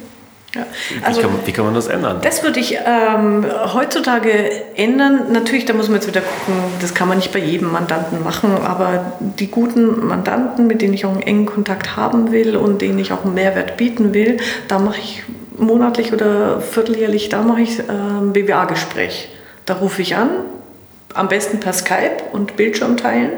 Ja. 0.55 0.65
Also, 1.03 1.19
wie, 1.19 1.23
kann, 1.23 1.31
wie, 1.43 1.51
kann, 1.51 1.65
man 1.65 1.73
das 1.73 1.87
ändern? 1.87 2.19
Das 2.21 2.41
würde 2.41 2.61
ich 2.61 2.77
ähm, 2.85 3.45
heutzutage 3.73 4.31
ändern. 4.77 5.33
Natürlich, 5.33 5.65
da 5.65 5.73
muss 5.73 5.89
man 5.89 5.95
jetzt 5.95 6.07
wieder 6.07 6.21
gucken, 6.21 6.63
das 6.79 6.93
kann 6.93 7.09
man 7.09 7.17
nicht 7.17 7.33
bei 7.33 7.39
jedem 7.39 7.69
Mandanten 7.69 8.23
machen, 8.23 8.51
aber 8.63 9.11
die 9.19 9.51
guten 9.51 10.07
Mandanten, 10.07 10.67
mit 10.67 10.81
denen 10.81 10.93
ich 10.93 11.05
auch 11.05 11.11
einen 11.11 11.21
engen 11.21 11.45
Kontakt 11.45 11.97
haben 11.97 12.31
will 12.31 12.55
und 12.55 12.81
denen 12.81 12.97
ich 12.97 13.11
auch 13.11 13.25
einen 13.25 13.33
Mehrwert 13.33 13.75
bieten 13.75 14.13
will, 14.13 14.37
da 14.69 14.79
mache 14.79 14.99
ich 14.99 15.23
monatlich 15.57 16.13
oder 16.13 16.61
vierteljährlich, 16.61 17.29
da 17.29 17.41
mache 17.41 17.61
ich 17.61 17.79
ein 17.89 18.33
BWA-Gespräch. 18.33 19.29
Da 19.65 19.75
rufe 19.75 20.01
ich 20.01 20.15
an, 20.15 20.29
am 21.13 21.27
besten 21.27 21.59
per 21.59 21.73
Skype 21.73 22.17
und 22.31 22.55
Bildschirm 22.55 22.97
teilen 22.97 23.31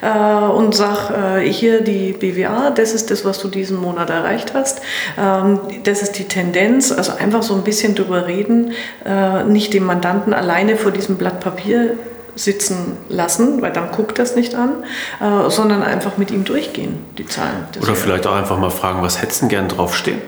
äh, 0.00 0.08
und 0.08 0.74
sag 0.74 1.10
äh, 1.10 1.40
hier 1.50 1.80
die 1.80 2.12
BWA, 2.12 2.70
das 2.70 2.92
ist 2.92 3.10
das, 3.10 3.24
was 3.24 3.38
du 3.40 3.48
diesen 3.48 3.80
Monat 3.80 4.10
erreicht 4.10 4.52
hast. 4.54 4.82
Ähm, 5.18 5.60
das 5.84 6.02
ist 6.02 6.18
die 6.18 6.24
Tendenz, 6.24 6.92
also 6.92 7.12
einfach 7.16 7.42
so 7.42 7.54
ein 7.54 7.62
bisschen 7.62 7.94
drüber 7.94 8.26
reden, 8.26 8.72
äh, 9.04 9.44
nicht 9.44 9.72
den 9.72 9.84
Mandanten 9.84 10.34
alleine 10.34 10.76
vor 10.76 10.92
diesem 10.92 11.16
Blatt 11.16 11.40
Papier 11.40 11.96
sitzen 12.34 12.96
lassen, 13.08 13.60
weil 13.60 13.72
dann 13.72 13.90
guckt 13.92 14.18
das 14.18 14.36
nicht 14.36 14.54
an, 14.54 14.84
äh, 15.20 15.50
sondern 15.50 15.82
einfach 15.82 16.16
mit 16.16 16.30
ihm 16.30 16.44
durchgehen, 16.44 17.04
die 17.18 17.26
Zahlen. 17.26 17.66
Oder 17.80 17.94
vielleicht 17.94 18.26
auch 18.26 18.34
einfach 18.34 18.58
mal 18.58 18.70
fragen, 18.70 19.02
was 19.02 19.20
hättest 19.20 19.42
du 19.42 19.48
gern 19.48 19.68
draufstehen? 19.68 20.20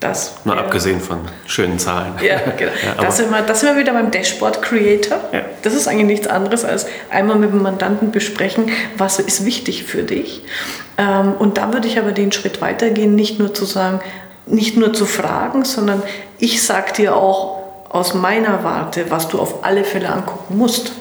Das, 0.00 0.34
Mal 0.44 0.56
ja. 0.56 0.62
abgesehen 0.62 1.00
von 1.00 1.20
schönen 1.46 1.78
Zahlen. 1.78 2.12
Ja, 2.22 2.38
genau. 2.56 2.72
ja, 2.84 3.02
das, 3.02 3.16
sind 3.16 3.30
wir, 3.30 3.40
das 3.40 3.60
sind 3.60 3.70
wir 3.70 3.80
wieder 3.80 3.94
beim 3.94 4.10
Dashboard 4.10 4.60
Creator. 4.60 5.18
Ja. 5.32 5.40
Das 5.62 5.72
ist 5.72 5.88
eigentlich 5.88 6.06
nichts 6.06 6.26
anderes 6.26 6.66
als 6.66 6.86
einmal 7.10 7.36
mit 7.36 7.50
dem 7.50 7.62
Mandanten 7.62 8.10
besprechen, 8.10 8.70
was 8.98 9.18
ist 9.18 9.46
wichtig 9.46 9.84
für 9.84 10.02
dich. 10.02 10.42
Ähm, 10.98 11.32
und 11.38 11.56
da 11.56 11.72
würde 11.72 11.88
ich 11.88 11.98
aber 11.98 12.12
den 12.12 12.30
Schritt 12.30 12.60
weitergehen, 12.60 13.14
nicht 13.14 13.38
nur 13.38 13.54
zu 13.54 13.64
sagen, 13.64 14.00
nicht 14.44 14.76
nur 14.76 14.92
zu 14.92 15.06
fragen, 15.06 15.64
sondern 15.64 16.02
ich 16.38 16.62
sage 16.62 16.92
dir 16.92 17.16
auch 17.16 17.56
aus 17.88 18.12
meiner 18.12 18.64
Warte, 18.64 19.10
was 19.10 19.28
du 19.28 19.40
auf 19.40 19.64
alle 19.64 19.82
Fälle 19.82 20.10
angucken 20.10 20.58
musst. 20.58 20.92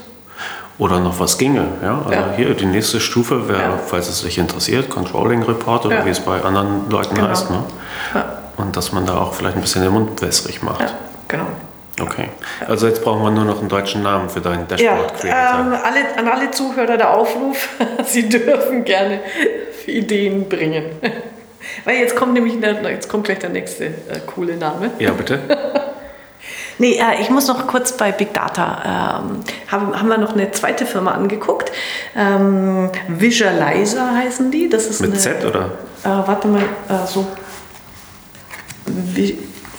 Oder 0.77 0.99
noch 0.99 1.19
was 1.19 1.37
ginge. 1.37 1.67
Ja? 1.81 2.01
Also 2.05 2.11
ja. 2.11 2.33
hier 2.35 2.53
die 2.53 2.65
nächste 2.65 2.99
Stufe 2.99 3.47
wäre, 3.47 3.61
ja. 3.61 3.79
falls 3.85 4.09
es 4.09 4.23
dich 4.23 4.37
interessiert, 4.37 4.89
Controlling 4.89 5.43
Report 5.43 5.85
oder 5.85 6.05
wie 6.05 6.09
es 6.09 6.19
bei 6.19 6.41
anderen 6.41 6.89
Leuten 6.89 7.15
genau. 7.15 7.29
heißt. 7.29 7.49
Ne? 7.49 7.63
Und 8.57 8.75
dass 8.77 8.91
man 8.91 9.05
da 9.05 9.17
auch 9.17 9.33
vielleicht 9.33 9.55
ein 9.55 9.61
bisschen 9.61 9.83
den 9.83 9.91
Mund 9.91 10.21
wässrig 10.21 10.63
macht. 10.63 10.81
Ja, 10.81 10.91
genau. 11.27 11.47
Okay. 12.01 12.29
Also 12.67 12.87
jetzt 12.87 13.03
brauchen 13.03 13.23
wir 13.23 13.31
nur 13.31 13.45
noch 13.45 13.59
einen 13.59 13.69
deutschen 13.69 14.03
Namen 14.03 14.29
für 14.29 14.41
deinen 14.41 14.67
Dashboard 14.67 15.13
Creator. 15.17 15.29
Ja, 15.29 15.59
ähm, 15.59 15.73
alle, 15.73 16.17
an 16.17 16.27
alle 16.27 16.51
Zuhörer 16.51 16.97
der 16.97 17.15
Aufruf, 17.15 17.69
Sie 18.05 18.27
dürfen 18.27 18.83
gerne 18.83 19.21
Ideen 19.87 20.49
bringen. 20.49 20.85
Weil 21.85 21.97
jetzt 21.97 22.15
kommt 22.15 22.33
nämlich 22.33 22.55
jetzt 22.83 23.09
kommt 23.09 23.25
gleich 23.25 23.39
der 23.39 23.49
nächste 23.49 23.85
äh, 23.85 24.19
coole 24.25 24.57
Name. 24.57 24.91
Ja, 24.99 25.11
bitte. 25.11 25.39
nee, 26.77 26.99
äh, 26.99 27.21
ich 27.21 27.29
muss 27.29 27.47
noch 27.47 27.65
kurz 27.65 27.93
bei 27.93 28.11
Big 28.11 28.33
Data, 28.33 29.21
ähm, 29.23 29.41
haben, 29.71 29.99
haben 29.99 30.07
wir 30.07 30.17
noch 30.17 30.33
eine 30.33 30.51
zweite 30.51 30.85
Firma 30.85 31.11
angeguckt. 31.11 31.71
Ähm, 32.15 32.91
Visualizer 33.07 34.15
heißen 34.15 34.51
die. 34.51 34.69
Das 34.69 34.85
ist 34.85 35.01
Mit 35.01 35.11
eine, 35.11 35.19
Z 35.19 35.45
oder? 35.45 35.71
Äh, 36.03 36.09
warte 36.27 36.47
mal, 36.47 36.61
äh, 36.61 37.07
so 37.07 37.25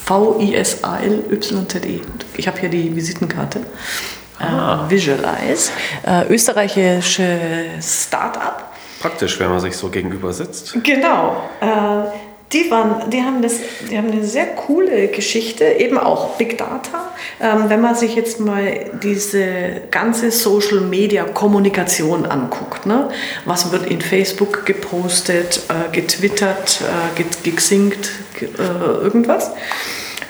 V-I-S-A-L-Y-Z-E. 0.07 2.01
Ich 2.37 2.47
habe 2.47 2.61
hier 2.61 2.69
die 2.69 2.95
Visitenkarte. 2.95 3.61
Ah. 4.39 4.87
Äh, 4.87 4.91
Visualize. 4.91 5.71
Äh, 6.07 6.29
österreichisches 6.29 8.05
Start-up. 8.07 8.73
Praktisch, 9.01 9.39
wenn 9.41 9.51
man 9.51 9.61
sich 9.61 9.77
so 9.77 9.89
gegenüber 9.89 10.33
sitzt. 10.33 10.77
Genau. 10.83 11.49
Äh, 11.61 11.67
die, 12.53 12.71
waren, 12.71 13.11
die, 13.11 13.23
haben 13.23 13.43
das, 13.43 13.55
die 13.91 13.99
haben 13.99 14.11
eine 14.11 14.25
sehr 14.25 14.47
coole 14.47 15.09
Geschichte, 15.09 15.65
eben 15.65 15.99
auch 15.99 16.37
Big 16.37 16.57
Data. 16.57 17.13
Ähm, 17.41 17.65
wenn 17.69 17.81
man 17.81 17.95
sich 17.95 18.15
jetzt 18.15 18.39
mal 18.41 18.91
diese 19.03 19.83
ganze 19.91 20.31
Social 20.31 20.81
Media 20.81 21.25
Kommunikation 21.25 22.25
anguckt, 22.27 22.87
ne? 22.87 23.09
was 23.45 23.73
wird 23.73 23.87
in 23.87 24.01
Facebook 24.01 24.65
gepostet, 24.65 25.63
äh, 25.69 25.93
getwittert, 25.95 26.81
äh, 26.83 27.51
gesinkt, 27.51 28.11
äh, 28.43 29.03
irgendwas, 29.03 29.53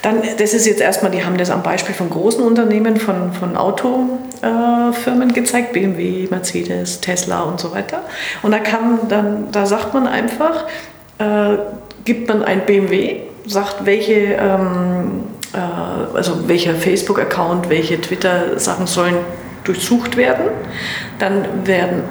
dann, 0.01 0.21
das 0.37 0.53
ist 0.53 0.65
jetzt 0.65 0.79
erstmal, 0.79 1.11
die 1.11 1.25
haben 1.25 1.37
das 1.37 1.49
am 1.49 1.63
Beispiel 1.63 1.95
von 1.95 2.09
großen 2.09 2.43
Unternehmen, 2.43 2.97
von, 2.97 3.33
von 3.33 3.57
Autofirmen 3.57 5.33
gezeigt, 5.33 5.73
BMW, 5.73 6.27
Mercedes, 6.29 7.01
Tesla 7.01 7.43
und 7.43 7.59
so 7.59 7.73
weiter. 7.73 8.03
Und 8.43 8.51
da 8.51 8.59
kann 8.59 8.99
dann, 9.09 9.51
da 9.51 9.65
sagt 9.65 9.93
man 9.93 10.07
einfach, 10.07 10.65
äh, 11.17 11.57
gibt 12.05 12.29
man 12.29 12.43
ein 12.43 12.65
BMW, 12.65 13.21
sagt, 13.47 13.85
welche, 13.85 14.37
ähm, 14.39 15.23
äh, 15.53 16.15
also 16.15 16.47
welcher 16.47 16.75
Facebook-Account, 16.75 17.69
welche 17.69 17.99
Twitter-Sachen 17.99 18.87
sollen 18.87 19.17
durchsucht 19.63 20.15
werden. 20.15 20.45
Dann 21.19 21.65
werden 21.65 22.03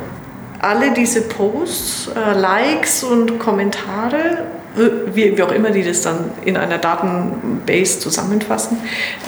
alle 0.60 0.92
diese 0.92 1.22
Posts, 1.22 2.10
äh, 2.16 2.38
Likes 2.38 3.04
und 3.04 3.38
Kommentare, 3.38 4.44
wie, 4.76 5.36
wie, 5.36 5.42
auch 5.42 5.52
immer 5.52 5.70
die 5.70 5.82
das 5.82 6.02
dann 6.02 6.30
in 6.44 6.56
einer 6.56 6.78
Datenbase 6.78 8.00
zusammenfassen, 8.00 8.78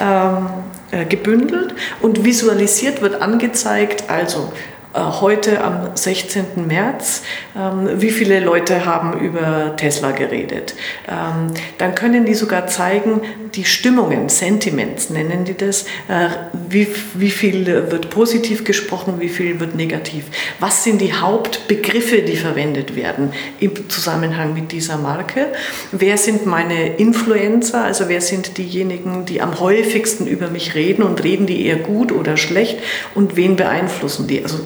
ähm, 0.01 0.47
äh, 0.91 1.05
gebündelt 1.05 1.75
und 2.01 2.25
visualisiert 2.25 3.03
wird 3.03 3.21
angezeigt, 3.21 4.05
also 4.09 4.53
heute 4.95 5.63
am 5.63 5.91
16. 5.95 6.67
März, 6.67 7.23
ähm, 7.57 8.01
wie 8.01 8.11
viele 8.11 8.41
Leute 8.41 8.87
haben 8.87 9.21
über 9.21 9.77
Tesla 9.77 10.13
geredet. 10.13 10.75
Ähm, 11.09 11.53
dann 11.77 11.95
können 11.95 12.25
die 12.25 12.35
sogar 12.35 12.67
zeigen, 12.67 13.21
die 13.55 13.65
Stimmungen, 13.65 14.29
Sentiments 14.29 15.11
nennen 15.11 15.45
die 15.45 15.57
das, 15.57 15.83
äh, 16.09 16.29
wie, 16.69 16.89
wie 17.15 17.31
viel 17.31 17.67
wird 17.67 18.11
positiv 18.11 18.65
gesprochen, 18.65 19.15
wie 19.19 19.29
viel 19.29 19.61
wird 19.61 19.75
negativ. 19.75 20.25
Was 20.61 20.85
sind 20.85 21.01
die 21.01 21.13
Hauptbegriffe, 21.13 22.23
die 22.23 22.37
verwendet 22.37 22.97
werden 22.97 23.33
im 23.61 23.89
Zusammenhang 23.89 24.55
mit 24.55 24.73
dieser 24.73 24.97
Marke? 24.97 25.47
Wer 25.93 26.17
sind 26.17 26.47
meine 26.47 26.97
Influencer, 26.97 27.85
also 27.85 28.09
wer 28.09 28.21
sind 28.21 28.59
diejenigen, 28.59 29.25
die 29.27 29.41
am 29.41 29.61
häufigsten 29.61 30.27
über 30.27 30.49
mich 30.49 30.75
reden 30.75 31.03
und 31.03 31.23
reden 31.25 31.47
die 31.47 31.67
eher 31.67 31.77
gut 31.77 32.13
oder 32.13 32.37
schlecht 32.37 32.79
und 33.15 33.37
wen 33.37 33.57
beeinflussen 33.57 34.27
die? 34.27 34.43
Also 34.43 34.61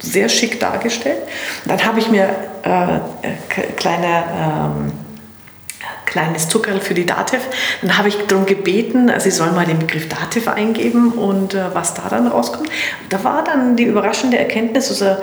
sehr 0.00 0.28
schick 0.28 0.60
dargestellt. 0.60 1.22
Dann 1.64 1.84
habe 1.84 2.00
ich 2.00 2.10
mir 2.10 2.28
äh, 2.62 3.70
kleine 3.76 4.24
ähm, 4.34 4.92
kleines 6.16 6.48
Zuckerl 6.48 6.80
für 6.80 6.94
die 6.94 7.04
Dativ. 7.04 7.40
Dann 7.82 7.98
habe 7.98 8.08
ich 8.08 8.16
darum 8.26 8.46
gebeten, 8.46 9.12
sie 9.18 9.30
sollen 9.30 9.54
mal 9.54 9.66
den 9.66 9.78
Begriff 9.78 10.08
Dativ 10.08 10.48
eingeben 10.48 11.12
und 11.12 11.52
äh, 11.52 11.74
was 11.74 11.92
da 11.92 12.08
dann 12.08 12.26
rauskommt. 12.26 12.70
Da 13.10 13.22
war 13.22 13.44
dann 13.44 13.76
die 13.76 13.82
überraschende 13.82 14.38
Erkenntnis, 14.38 14.88
also 14.88 15.04
äh, 15.04 15.16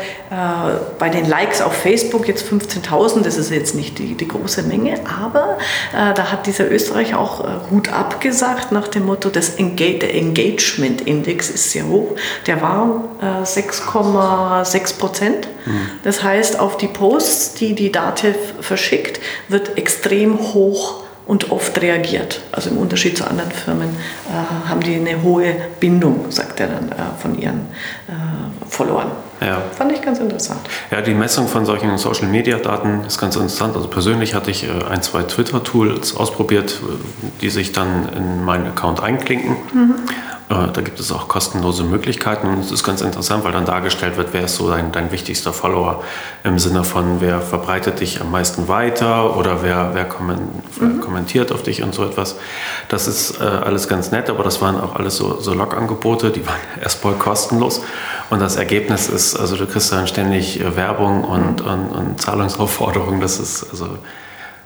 bei 1.00 1.10
den 1.10 1.28
Likes 1.28 1.64
auf 1.64 1.74
Facebook 1.74 2.28
jetzt 2.28 2.46
15.000, 2.48 3.24
das 3.24 3.38
ist 3.38 3.50
jetzt 3.50 3.74
nicht 3.74 3.98
die, 3.98 4.14
die 4.14 4.28
große 4.28 4.62
Menge, 4.62 5.00
aber 5.20 5.58
äh, 5.94 6.14
da 6.14 6.32
hat 6.32 6.46
dieser 6.46 6.70
Österreicher 6.70 7.20
auch 7.20 7.44
äh, 7.44 7.48
Hut 7.72 7.92
abgesagt 7.92 8.72
nach 8.72 8.88
dem 8.88 9.08
Motto, 9.08 9.30
das 9.30 9.56
Engage, 9.56 9.98
der 9.98 10.14
Engagement-Index 10.14 11.50
ist 11.50 11.72
sehr 11.72 11.88
hoch. 11.88 12.16
Der 12.46 12.62
war 12.62 13.04
6,6 13.44 14.76
äh, 14.76 15.00
Prozent. 15.00 15.48
Mhm. 15.66 15.90
Das 16.04 16.24
heißt, 16.24 16.60
auf 16.60 16.78
die 16.78 16.88
Posts, 16.88 17.56
die 17.56 17.74
die 17.74 17.92
Dativ 17.92 18.36
verschickt, 18.62 19.20
wird 19.48 19.78
extrem 19.78 20.38
hoch 20.54 20.83
und 21.26 21.52
oft 21.52 21.82
reagiert. 21.82 22.42
Also 22.52 22.70
im 22.70 22.78
Unterschied 22.78 23.18
zu 23.18 23.26
anderen 23.26 23.52
Firmen 23.52 23.90
äh, 23.90 24.70
haben 24.70 24.82
die 24.82 24.96
eine 24.96 25.22
hohe 25.22 25.56
Bindung, 25.80 26.26
sagt 26.30 26.60
er 26.60 26.68
dann, 26.68 26.92
äh, 26.92 26.96
von 27.20 27.38
ihren 27.40 27.62
äh, 28.08 28.70
Followern. 28.70 29.12
Ja. 29.42 29.62
Fand 29.76 29.92
ich 29.92 30.02
ganz 30.02 30.20
interessant. 30.20 30.62
Ja, 30.92 31.02
die 31.02 31.14
Messung 31.14 31.48
von 31.48 31.66
solchen 31.66 31.98
Social-Media-Daten 31.98 33.04
ist 33.06 33.20
ganz 33.20 33.36
interessant. 33.36 33.76
Also 33.76 33.88
persönlich 33.88 34.36
hatte 34.36 34.52
ich 34.52 34.66
äh, 34.66 34.72
ein, 34.90 35.02
zwei 35.02 35.24
Twitter-Tools 35.24 36.16
ausprobiert, 36.16 36.80
die 37.42 37.50
sich 37.50 37.72
dann 37.72 38.10
in 38.16 38.44
meinen 38.44 38.68
Account 38.68 39.02
einklinken. 39.02 39.56
Mhm. 39.74 39.96
Äh, 40.54 40.72
da 40.72 40.82
gibt 40.82 41.00
es 41.00 41.12
auch 41.12 41.28
kostenlose 41.28 41.84
Möglichkeiten 41.84 42.48
und 42.48 42.60
es 42.60 42.72
ist 42.72 42.84
ganz 42.84 43.02
interessant, 43.02 43.44
weil 43.44 43.52
dann 43.52 43.66
dargestellt 43.66 44.18
wird, 44.18 44.30
wer 44.34 44.44
ist 44.44 44.56
so 44.56 44.70
dein, 44.70 44.92
dein 44.92 45.12
wichtigster 45.12 45.54
Follower 45.54 46.04
im 46.44 46.60
Sinne 46.60 46.84
von, 46.84 47.22
wer 47.22 47.42
verbreitet 47.42 48.00
dich 48.00 48.22
am 48.22 48.32
meisten 48.32 48.68
weiter 48.68 49.36
oder 49.38 49.64
wer, 49.64 49.92
wer 49.94 50.06
mhm. 50.06 51.02
kommentiert 51.02 51.52
auf 51.52 51.64
dich 51.64 51.82
und 51.82 51.94
so 51.96 52.06
etwas. 52.06 52.36
Das 52.90 53.08
ist 53.08 53.42
äh, 53.42 53.44
alles 53.44 53.88
ganz 53.88 54.12
nett, 54.12 54.30
aber 54.30 54.44
das 54.44 54.62
waren 54.62 54.80
auch 54.80 54.96
alles 54.96 55.18
so, 55.18 55.40
so 55.40 55.54
Log-Angebote, 55.54 56.30
die 56.30 56.46
waren 56.46 56.60
erstmal 56.82 57.14
kostenlos 57.14 57.82
und 58.30 58.40
das 58.40 58.56
Ergebnis 58.56 59.10
ist, 59.10 59.36
also 59.36 59.56
du 59.56 59.66
kriegst 59.66 59.92
dann 59.92 60.08
ständig 60.08 60.60
äh, 60.60 60.76
Werbung 60.76 61.24
und, 61.24 61.66
mhm. 61.66 61.72
und, 61.72 61.92
und 61.92 62.22
Zahlungsaufforderungen, 62.22 63.22
das 63.22 63.40
ist 63.40 63.66
also 63.72 63.98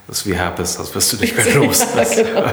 das 0.06 0.20
ist 0.20 0.26
wie 0.26 0.34
Herpes, 0.34 0.78
das 0.78 0.94
wirst 0.94 1.12
du 1.12 1.16
nicht 1.18 1.36
mehr 1.36 1.54
los. 1.66 1.84
Das, 1.94 2.16
genau. 2.16 2.44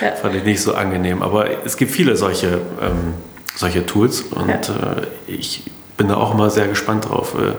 Ja. 0.00 0.12
Fand 0.12 0.34
ich 0.34 0.44
nicht 0.44 0.62
so 0.62 0.74
angenehm. 0.74 1.22
Aber 1.22 1.64
es 1.64 1.76
gibt 1.76 1.90
viele 1.90 2.16
solche, 2.16 2.60
ähm, 2.80 3.14
solche 3.54 3.84
Tools 3.86 4.22
und 4.22 4.48
ja. 4.48 4.54
äh, 4.54 5.06
ich 5.26 5.62
bin 5.96 6.08
da 6.08 6.16
auch 6.16 6.34
immer 6.34 6.50
sehr 6.50 6.68
gespannt 6.68 7.08
drauf. 7.08 7.34
Äh, 7.34 7.52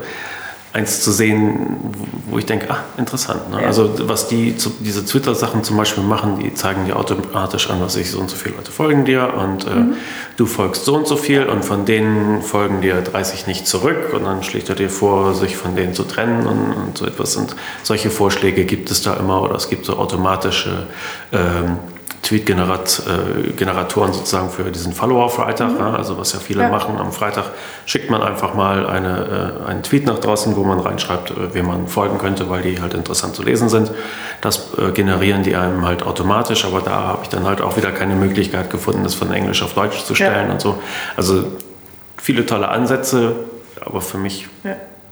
eins 0.74 1.01
zu 1.01 1.12
sehen, 1.12 1.93
wo 2.29 2.38
ich 2.38 2.45
denke, 2.45 2.69
ah, 2.69 2.83
interessant. 2.98 3.50
Ne? 3.51 3.62
Ja. 3.62 3.67
Also 3.67 4.07
was 4.07 4.27
die, 4.27 4.55
diese 4.79 5.05
Twitter-Sachen 5.05 5.63
zum 5.63 5.75
Beispiel 5.75 6.03
machen, 6.03 6.39
die 6.39 6.53
zeigen 6.53 6.86
dir 6.86 6.95
automatisch 6.95 7.69
an, 7.69 7.81
was 7.81 7.98
ich 7.98 8.10
so 8.10 8.19
und 8.19 8.29
so 8.29 8.38
viele 8.38 8.55
Leute 8.55 8.71
folgen 8.71 9.03
dir 9.03 9.33
und 9.33 9.67
äh, 9.67 9.69
mhm. 9.69 9.93
du 10.38 10.45
folgst 10.45 10.86
so 10.86 10.95
und 10.95 11.07
so 11.07 11.17
viel 11.17 11.43
und 11.43 11.65
von 11.65 11.86
denen 11.86 12.41
folgen 12.41 12.79
dir 12.79 13.01
30 13.01 13.48
nicht 13.48 13.67
zurück 13.67 14.13
und 14.13 14.24
dann 14.24 14.43
schlägt 14.43 14.69
er 14.69 14.75
dir 14.75 14.89
vor, 14.89 15.33
sich 15.33 15.57
von 15.57 15.75
denen 15.75 15.93
zu 15.93 16.03
trennen 16.03 16.48
und, 16.48 16.71
und 16.71 16.98
so 16.98 17.05
etwas. 17.05 17.36
Und 17.36 17.55
solche 17.83 18.10
Vorschläge 18.10 18.63
gibt 18.63 18.91
es 18.91 19.01
da 19.01 19.15
immer 19.15 19.41
oder 19.41 19.55
es 19.55 19.69
gibt 19.69 19.86
so 19.86 19.98
automatische 19.98 20.88
ähm, 21.33 21.79
Tweet-Generatoren 22.22 24.13
sozusagen 24.13 24.50
für 24.50 24.63
diesen 24.72 24.94
Follower-Freitag. 24.94 25.72
Mhm. 25.72 25.80
Ja, 25.80 25.94
also 25.96 26.18
was 26.18 26.34
ja 26.34 26.39
viele 26.39 26.63
ja. 26.63 26.70
machen 26.70 26.98
am 26.98 27.12
Freitag, 27.12 27.46
schickt 27.86 28.10
man 28.10 28.22
einfach 28.22 28.53
mal 28.53 28.88
eine, 28.88 29.62
äh, 29.65 29.70
einen 29.70 29.84
Tweet 29.84 30.06
nach 30.06 30.20
draußen, 30.20 30.56
wo 30.56 30.63
man 30.63 30.80
reinschreibt, 30.80 31.32
äh, 31.32 31.53
wem 31.53 31.68
man 31.68 31.88
folgen 31.88 32.18
könnte, 32.18 32.50
weil 32.50 32.62
die 32.62 32.82
halt 32.82 32.94
interessant 32.94 33.36
zu 33.36 33.44
lesen 33.44 33.70
sind. 33.70 33.91
Das 34.41 34.70
äh, 34.77 34.91
generieren 34.91 35.44
die 35.44 35.56
einem 35.56 35.86
halt 35.86 36.03
automatisch, 36.03 36.63
aber 36.65 36.82
da 36.82 37.03
habe 37.03 37.20
ich 37.24 37.30
dann 37.30 37.46
halt 37.46 37.62
auch 37.62 37.75
wieder 37.75 37.91
keine 37.91 38.15
Möglichkeit 38.15 38.70
gefunden, 38.70 39.03
das 39.03 39.13
von 39.13 39.32
Englisch 39.32 39.62
auf 39.63 39.74
Deutsch 39.74 40.03
zu 40.03 40.15
stellen 40.15 40.48
ja. 40.48 40.53
und 40.53 40.62
so. 40.62 40.82
Also 41.18 41.44
viele 42.18 42.46
tolle 42.46 42.70
Ansätze, 42.70 43.36
aber 43.84 44.01
für 44.01 44.18
mich, 44.18 44.48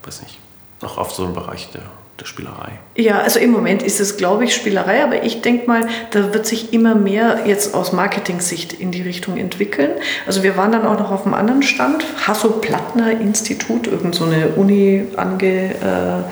weiß 0.05 0.21
nicht, 0.21 0.39
noch 0.81 0.97
auf 0.97 1.11
so 1.11 1.25
einem 1.25 1.33
Bereich 1.33 1.69
der 1.71 1.81
der 2.19 2.25
Spielerei? 2.25 2.79
Ja, 2.95 3.19
also 3.19 3.39
im 3.39 3.51
Moment 3.51 3.83
ist 3.83 3.99
es, 3.99 4.17
glaube 4.17 4.43
ich, 4.45 4.53
Spielerei, 4.53 5.03
aber 5.03 5.23
ich 5.23 5.41
denke 5.41 5.67
mal, 5.67 5.87
da 6.11 6.33
wird 6.33 6.45
sich 6.45 6.73
immer 6.73 6.95
mehr 6.95 7.41
jetzt 7.45 7.73
aus 7.73 7.93
Marketing-Sicht 7.93 8.73
in 8.73 8.91
die 8.91 9.01
Richtung 9.01 9.37
entwickeln. 9.37 9.91
Also 10.25 10.43
wir 10.43 10.57
waren 10.57 10.71
dann 10.71 10.85
auch 10.85 10.99
noch 10.99 11.11
auf 11.11 11.25
einem 11.25 11.33
anderen 11.33 11.63
Stand, 11.63 12.05
Hasso-Plattner-Institut, 12.27 13.87
irgendeine 13.87 14.13
so 14.13 14.25
eine 14.25 14.49
Uni 14.55 15.05
angedockte 15.15 16.31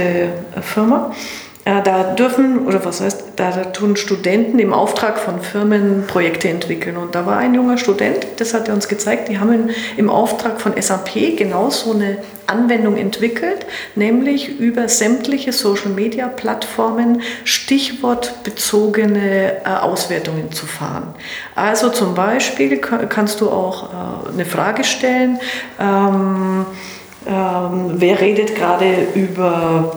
ähm, 0.00 0.62
Firma. 0.62 1.12
Ja, 1.66 1.82
da 1.82 2.14
dürfen, 2.14 2.66
oder 2.66 2.82
was 2.86 3.02
heißt, 3.02 3.34
da, 3.36 3.50
tun 3.50 3.94
Studenten 3.96 4.58
im 4.58 4.72
Auftrag 4.72 5.18
von 5.18 5.42
Firmen 5.42 6.06
Projekte 6.06 6.48
entwickeln. 6.48 6.96
Und 6.96 7.14
da 7.14 7.26
war 7.26 7.36
ein 7.36 7.52
junger 7.54 7.76
Student, 7.76 8.26
das 8.38 8.54
hat 8.54 8.68
er 8.68 8.74
uns 8.74 8.88
gezeigt, 8.88 9.28
die 9.28 9.38
haben 9.38 9.68
im 9.98 10.08
Auftrag 10.08 10.58
von 10.58 10.72
SAP 10.80 11.36
genau 11.36 11.68
so 11.68 11.92
eine 11.92 12.16
Anwendung 12.46 12.96
entwickelt, 12.96 13.66
nämlich 13.94 14.58
über 14.58 14.88
sämtliche 14.88 15.52
Social-Media-Plattformen 15.52 17.20
stichwortbezogene 17.44 19.62
äh, 19.64 19.68
Auswertungen 19.68 20.50
zu 20.52 20.64
fahren. 20.64 21.14
Also 21.54 21.90
zum 21.90 22.14
Beispiel 22.14 22.78
kannst 22.78 23.42
du 23.42 23.50
auch 23.50 23.84
äh, 23.84 24.30
eine 24.32 24.46
Frage 24.46 24.82
stellen, 24.82 25.38
ähm, 25.78 26.64
ähm, 27.26 27.96
wer 27.96 28.18
redet 28.18 28.56
gerade 28.56 29.08
über 29.14 29.92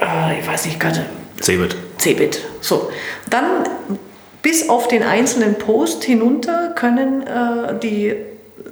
äh, 0.00 0.40
ich 0.40 0.46
weiß 0.46 0.66
nicht 0.66 0.80
gerade. 0.80 1.06
Cebit. 1.40 1.76
Cebit. 1.98 2.40
So. 2.60 2.90
Dann 3.28 3.64
bis 4.42 4.68
auf 4.68 4.88
den 4.88 5.02
einzelnen 5.02 5.56
Post 5.56 6.04
hinunter 6.04 6.72
können 6.74 7.22
äh, 7.26 7.78
die 7.82 8.14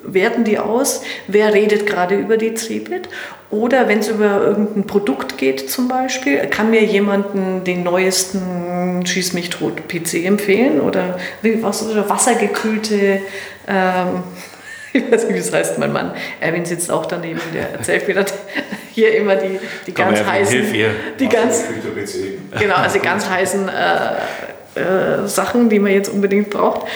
werten 0.03 0.45
die 0.45 0.59
aus, 0.59 1.03
wer 1.27 1.53
redet 1.53 1.87
gerade 1.87 2.17
über 2.17 2.37
die 2.37 2.55
Cebit 2.55 3.09
oder 3.51 3.89
wenn 3.89 4.01
es 4.01 4.09
über 4.09 4.43
irgendein 4.43 4.85
Produkt 4.85 5.39
geht 5.39 5.71
zum 5.71 5.89
Beispiel, 5.89 6.39
kann 6.47 6.71
mir 6.71 6.85
jemanden 6.85 7.65
den 7.65 7.83
neuesten 7.83 9.05
Schieß 9.07 9.33
mich 9.33 9.51
tot 9.51 9.89
PC 9.89 10.25
empfehlen 10.25 10.81
oder 10.81 11.19
was, 11.61 11.87
oder 11.87 12.09
wassergekühlte 12.09 13.23
ähm, 13.67 14.23
ich 14.93 15.11
weiß 15.11 15.25
nicht, 15.25 15.35
wie 15.35 15.39
es 15.39 15.53
heißt, 15.53 15.79
mein 15.79 15.93
Mann. 15.93 16.13
Erwin 16.41 16.65
sitzt 16.65 16.91
auch 16.91 17.07
daneben, 17.07 17.41
der 17.55 17.73
erzählt 17.73 18.09
mir 18.09 18.25
hier 18.93 19.17
immer 19.17 19.37
die, 19.37 19.59
die 19.87 19.95
ganz 19.95 20.25
heißen. 20.25 20.65
Die 21.19 21.29
ganz, 21.29 21.65
genau, 22.59 22.75
also 22.77 22.99
die 22.99 23.05
ganz 23.05 23.29
heißen 23.29 23.69
äh, 23.69 24.81
äh, 24.81 25.27
Sachen, 25.27 25.69
die 25.69 25.79
man 25.79 25.93
jetzt 25.93 26.09
unbedingt 26.09 26.51
braucht. 26.51 26.87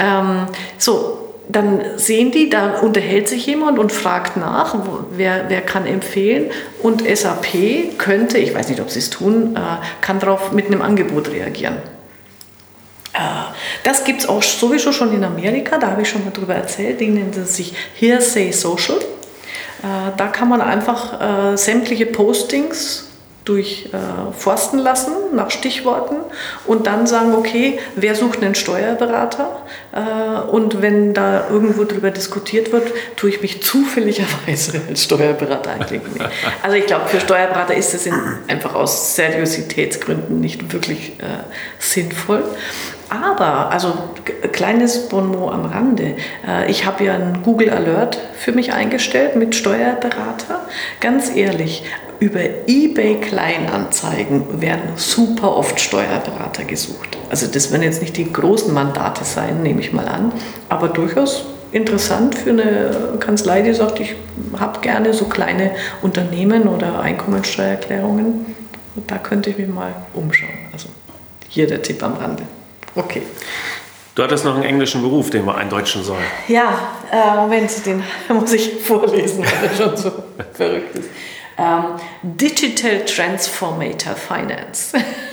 Ähm, 0.00 0.46
so, 0.76 1.34
dann 1.48 1.80
sehen 1.96 2.30
die, 2.30 2.50
da 2.50 2.78
unterhält 2.80 3.28
sich 3.28 3.46
jemand 3.46 3.78
und 3.78 3.90
fragt 3.90 4.36
nach, 4.36 4.76
wer, 5.12 5.44
wer 5.48 5.62
kann 5.62 5.86
empfehlen. 5.86 6.50
Und 6.82 7.02
SAP 7.08 7.96
könnte, 7.96 8.38
ich 8.38 8.54
weiß 8.54 8.68
nicht, 8.68 8.80
ob 8.80 8.90
sie 8.90 8.98
es 8.98 9.10
tun, 9.10 9.56
äh, 9.56 9.60
kann 10.02 10.20
darauf 10.20 10.52
mit 10.52 10.66
einem 10.66 10.82
Angebot 10.82 11.30
reagieren. 11.30 11.76
Das 13.84 14.04
gibt 14.04 14.20
es 14.20 14.28
auch 14.28 14.42
sowieso 14.42 14.92
schon 14.92 15.12
in 15.12 15.24
Amerika, 15.24 15.78
da 15.78 15.90
habe 15.90 16.02
ich 16.02 16.08
schon 16.08 16.24
mal 16.24 16.30
drüber 16.30 16.54
erzählt, 16.54 17.00
die 17.00 17.08
nennen 17.08 17.46
sich 17.46 17.74
Hearsay 17.98 18.52
Social. 18.52 18.98
Äh, 18.98 20.12
da 20.16 20.26
kann 20.28 20.48
man 20.48 20.60
einfach 20.60 21.52
äh, 21.52 21.56
sämtliche 21.56 22.06
Postings 22.06 23.08
durchforsten 23.48 24.78
äh, 24.78 24.82
lassen 24.82 25.12
nach 25.34 25.50
Stichworten 25.50 26.16
und 26.66 26.86
dann 26.86 27.06
sagen, 27.06 27.34
okay, 27.34 27.78
wer 27.96 28.14
sucht 28.14 28.42
einen 28.42 28.54
Steuerberater? 28.54 29.62
Äh, 29.92 30.50
und 30.50 30.82
wenn 30.82 31.14
da 31.14 31.48
irgendwo 31.48 31.84
darüber 31.84 32.10
diskutiert 32.10 32.72
wird, 32.72 32.92
tue 33.16 33.30
ich 33.30 33.40
mich 33.40 33.62
zufälligerweise 33.62 34.82
als 34.88 35.04
Steuerberater 35.04 35.70
einklicken. 35.70 36.12
Also 36.62 36.76
ich 36.76 36.86
glaube, 36.86 37.06
für 37.06 37.20
Steuerberater 37.20 37.74
ist 37.74 37.94
es 37.94 38.06
einfach 38.48 38.74
aus 38.74 39.16
Seriositätsgründen 39.16 40.40
nicht 40.40 40.72
wirklich 40.72 41.14
äh, 41.18 41.44
sinnvoll. 41.78 42.44
Aber, 43.10 43.70
also 43.70 43.94
kleines 44.52 45.08
Bonmot 45.08 45.52
am 45.52 45.64
Rande, 45.64 46.16
äh, 46.46 46.70
ich 46.70 46.84
habe 46.84 47.04
ja 47.04 47.14
einen 47.14 47.42
Google 47.42 47.70
Alert 47.70 48.18
für 48.34 48.52
mich 48.52 48.72
eingestellt 48.72 49.36
mit 49.36 49.54
Steuerberater. 49.54 50.66
Ganz 51.00 51.34
ehrlich, 51.34 51.84
über 52.20 52.40
eBay 52.66 53.20
Kleinanzeigen 53.20 54.60
werden 54.60 54.90
super 54.96 55.56
oft 55.56 55.80
Steuerberater 55.80 56.64
gesucht. 56.64 57.16
Also 57.30 57.46
das 57.46 57.70
werden 57.70 57.82
jetzt 57.82 58.02
nicht 58.02 58.16
die 58.16 58.30
großen 58.30 58.74
Mandate 58.74 59.24
sein, 59.24 59.62
nehme 59.62 59.80
ich 59.80 59.92
mal 59.92 60.08
an, 60.08 60.32
aber 60.68 60.88
durchaus 60.88 61.46
interessant 61.70 62.34
für 62.34 62.50
eine 62.50 63.18
Kanzlei, 63.20 63.62
die 63.62 63.74
sagt, 63.74 64.00
ich 64.00 64.16
habe 64.58 64.80
gerne 64.80 65.12
so 65.12 65.26
kleine 65.26 65.72
Unternehmen 66.02 66.66
oder 66.66 67.00
Einkommensteuererklärungen. 67.00 68.46
Da 69.06 69.18
könnte 69.18 69.50
ich 69.50 69.58
mich 69.58 69.68
mal 69.68 69.92
umschauen. 70.14 70.50
Also 70.72 70.88
hier 71.48 71.66
der 71.66 71.82
Tipp 71.82 72.02
am 72.02 72.14
Rande. 72.14 72.42
Okay. 72.94 73.22
Du 74.14 74.24
hattest 74.24 74.44
noch 74.44 74.54
einen 74.54 74.64
englischen 74.64 75.00
Beruf, 75.02 75.30
den 75.30 75.44
wir 75.44 75.54
eindeutschen 75.54 76.02
sollen. 76.02 76.24
Ja, 76.48 76.76
äh, 77.12 77.36
Moment, 77.36 77.86
den 77.86 78.02
muss 78.28 78.52
ich 78.52 78.80
vorlesen, 78.82 79.44
weil 79.44 79.70
er 79.70 79.76
schon 79.76 79.96
so 79.96 80.10
verrückt 80.54 80.96
ist. 80.96 81.08
Ähm, 81.56 81.84
Digital 82.22 83.04
Transformator 83.04 84.14
Finance. 84.14 84.96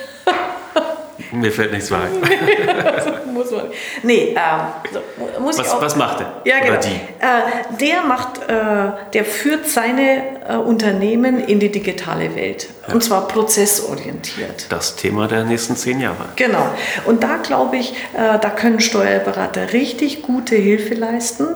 Mir 1.39 1.51
fällt 1.51 1.72
nichts 1.72 1.92
weiter. 1.92 2.10
muss 3.36 3.51
man. 3.51 3.65
Nee, 4.04 4.36
ähm, 4.36 5.42
muss 5.42 5.58
was, 5.60 5.68
ich 5.68 5.74
auch, 5.74 5.82
was 5.82 5.96
macht 5.96 6.22
er? 6.22 6.42
Ja, 6.46 6.60
genau. 6.60 6.75
Äh, 6.75 7.77
der 7.80 8.04
macht, 8.04 8.39
äh, 8.48 9.12
der 9.13 9.25
führt 9.25 9.68
seine 9.68 10.48
äh, 10.48 10.56
Unternehmen 10.56 11.39
in 11.39 11.60
die 11.60 11.72
digitale 11.72 12.36
Welt. 12.36 12.70
Ja. 12.88 12.94
Und 12.94 13.04
zwar 13.04 13.27
prozessorientiert. 13.27 14.68
Das 14.70 14.96
Thema 14.96 15.27
der 15.27 15.44
nächsten 15.44 15.75
zehn 15.75 16.00
Jahre. 16.00 16.25
Genau. 16.36 16.68
Und 17.06 17.24
da 17.24 17.38
glaube 17.38 17.77
ich, 17.77 17.94
äh, 18.13 18.39
da 18.39 18.50
können 18.50 18.80
Steuerberater 18.80 19.74
richtig 19.74 20.22
gute 20.22 20.56
Hilfe 20.56 20.94
leisten, 20.94 21.48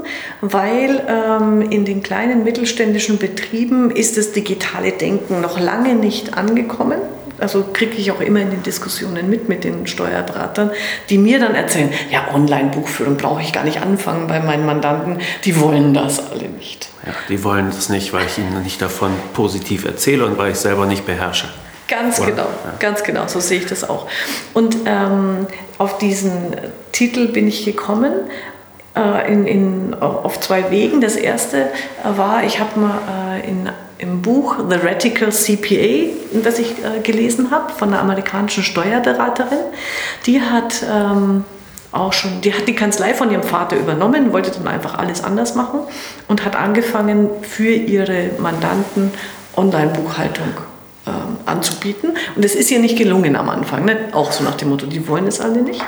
weil 0.41 1.01
ähm, 1.07 1.61
in 1.61 1.85
den 1.85 2.03
kleinen 2.03 2.43
mittelständischen 2.43 3.17
Betrieben 3.17 3.91
ist 3.91 4.17
das 4.17 4.31
digitale 4.31 4.91
Denken 4.91 5.41
noch 5.41 5.59
lange 5.59 5.95
nicht 5.95 6.37
angekommen 6.37 6.99
also 7.39 7.65
kriege 7.73 7.95
ich 7.97 8.11
auch 8.11 8.21
immer 8.21 8.41
in 8.41 8.51
den 8.51 8.63
Diskussionen 8.63 9.29
mit 9.29 9.49
mit 9.49 9.63
den 9.63 9.87
Steuerberatern, 9.87 10.71
die 11.09 11.17
mir 11.17 11.39
dann 11.39 11.55
erzählen, 11.55 11.91
ja, 12.11 12.33
Online-Buchführung 12.33 13.17
brauche 13.17 13.41
ich 13.41 13.53
gar 13.53 13.63
nicht 13.63 13.81
anfangen 13.81 14.27
bei 14.27 14.39
meinen 14.39 14.65
Mandanten, 14.65 15.19
die 15.45 15.59
wollen 15.59 15.93
das 15.93 16.31
alle 16.31 16.49
nicht. 16.49 16.89
Ja, 17.05 17.13
die 17.29 17.43
wollen 17.43 17.67
das 17.67 17.89
nicht, 17.89 18.13
weil 18.13 18.25
ich 18.25 18.37
ihnen 18.37 18.63
nicht 18.63 18.81
davon 18.81 19.11
positiv 19.33 19.85
erzähle 19.85 20.25
und 20.25 20.37
weil 20.37 20.51
ich 20.51 20.57
selber 20.57 20.85
nicht 20.85 21.05
beherrsche. 21.05 21.47
Ganz 21.87 22.19
Oder? 22.19 22.31
genau, 22.31 22.43
ja. 22.43 22.73
ganz 22.79 23.03
genau, 23.03 23.27
so 23.27 23.39
sehe 23.39 23.59
ich 23.59 23.65
das 23.65 23.89
auch. 23.89 24.07
Und 24.53 24.77
ähm, 24.85 25.47
auf 25.79 25.97
diesen 25.97 26.55
Titel 26.91 27.27
bin 27.27 27.47
ich 27.47 27.65
gekommen, 27.65 28.13
in, 29.27 29.45
in, 29.45 29.93
auf 29.99 30.39
zwei 30.39 30.69
Wegen. 30.71 31.01
Das 31.01 31.15
erste 31.15 31.67
war, 32.03 32.43
ich 32.43 32.59
habe 32.59 32.79
mal 32.79 32.99
äh, 33.37 33.49
in 33.49 33.69
im 33.99 34.21
Buch 34.21 34.55
The 34.69 34.77
Radical 34.77 35.29
CPA, 35.31 36.13
das 36.41 36.57
ich 36.57 36.71
äh, 36.71 37.01
gelesen 37.03 37.51
habe, 37.51 37.73
von 37.73 37.89
einer 37.89 37.99
amerikanischen 37.99 38.63
Steuerberaterin. 38.63 39.59
Die 40.25 40.41
hat 40.41 40.83
ähm, 40.89 41.43
auch 41.91 42.13
schon, 42.13 42.39
die 42.41 42.53
hat 42.53 42.67
die 42.67 42.75
Kanzlei 42.75 43.13
von 43.13 43.29
ihrem 43.29 43.43
Vater 43.43 43.75
übernommen, 43.75 44.31
wollte 44.31 44.51
dann 44.51 44.67
einfach 44.67 44.97
alles 44.97 45.23
anders 45.23 45.53
machen 45.55 45.81
und 46.29 46.45
hat 46.45 46.55
angefangen 46.55 47.29
für 47.41 47.71
ihre 47.71 48.31
Mandanten 48.37 49.11
Online-Buchhaltung 49.57 50.47
ähm, 51.05 51.37
anzubieten. 51.45 52.11
Und 52.37 52.45
es 52.45 52.55
ist 52.55 52.71
ihr 52.71 52.79
nicht 52.79 52.97
gelungen 52.97 53.35
am 53.35 53.49
Anfang, 53.49 53.83
ne? 53.83 53.97
auch 54.13 54.31
so 54.31 54.45
nach 54.45 54.55
dem 54.55 54.69
Motto, 54.69 54.85
die 54.85 55.05
wollen 55.09 55.27
es 55.27 55.41
alle 55.41 55.61
nicht. 55.61 55.83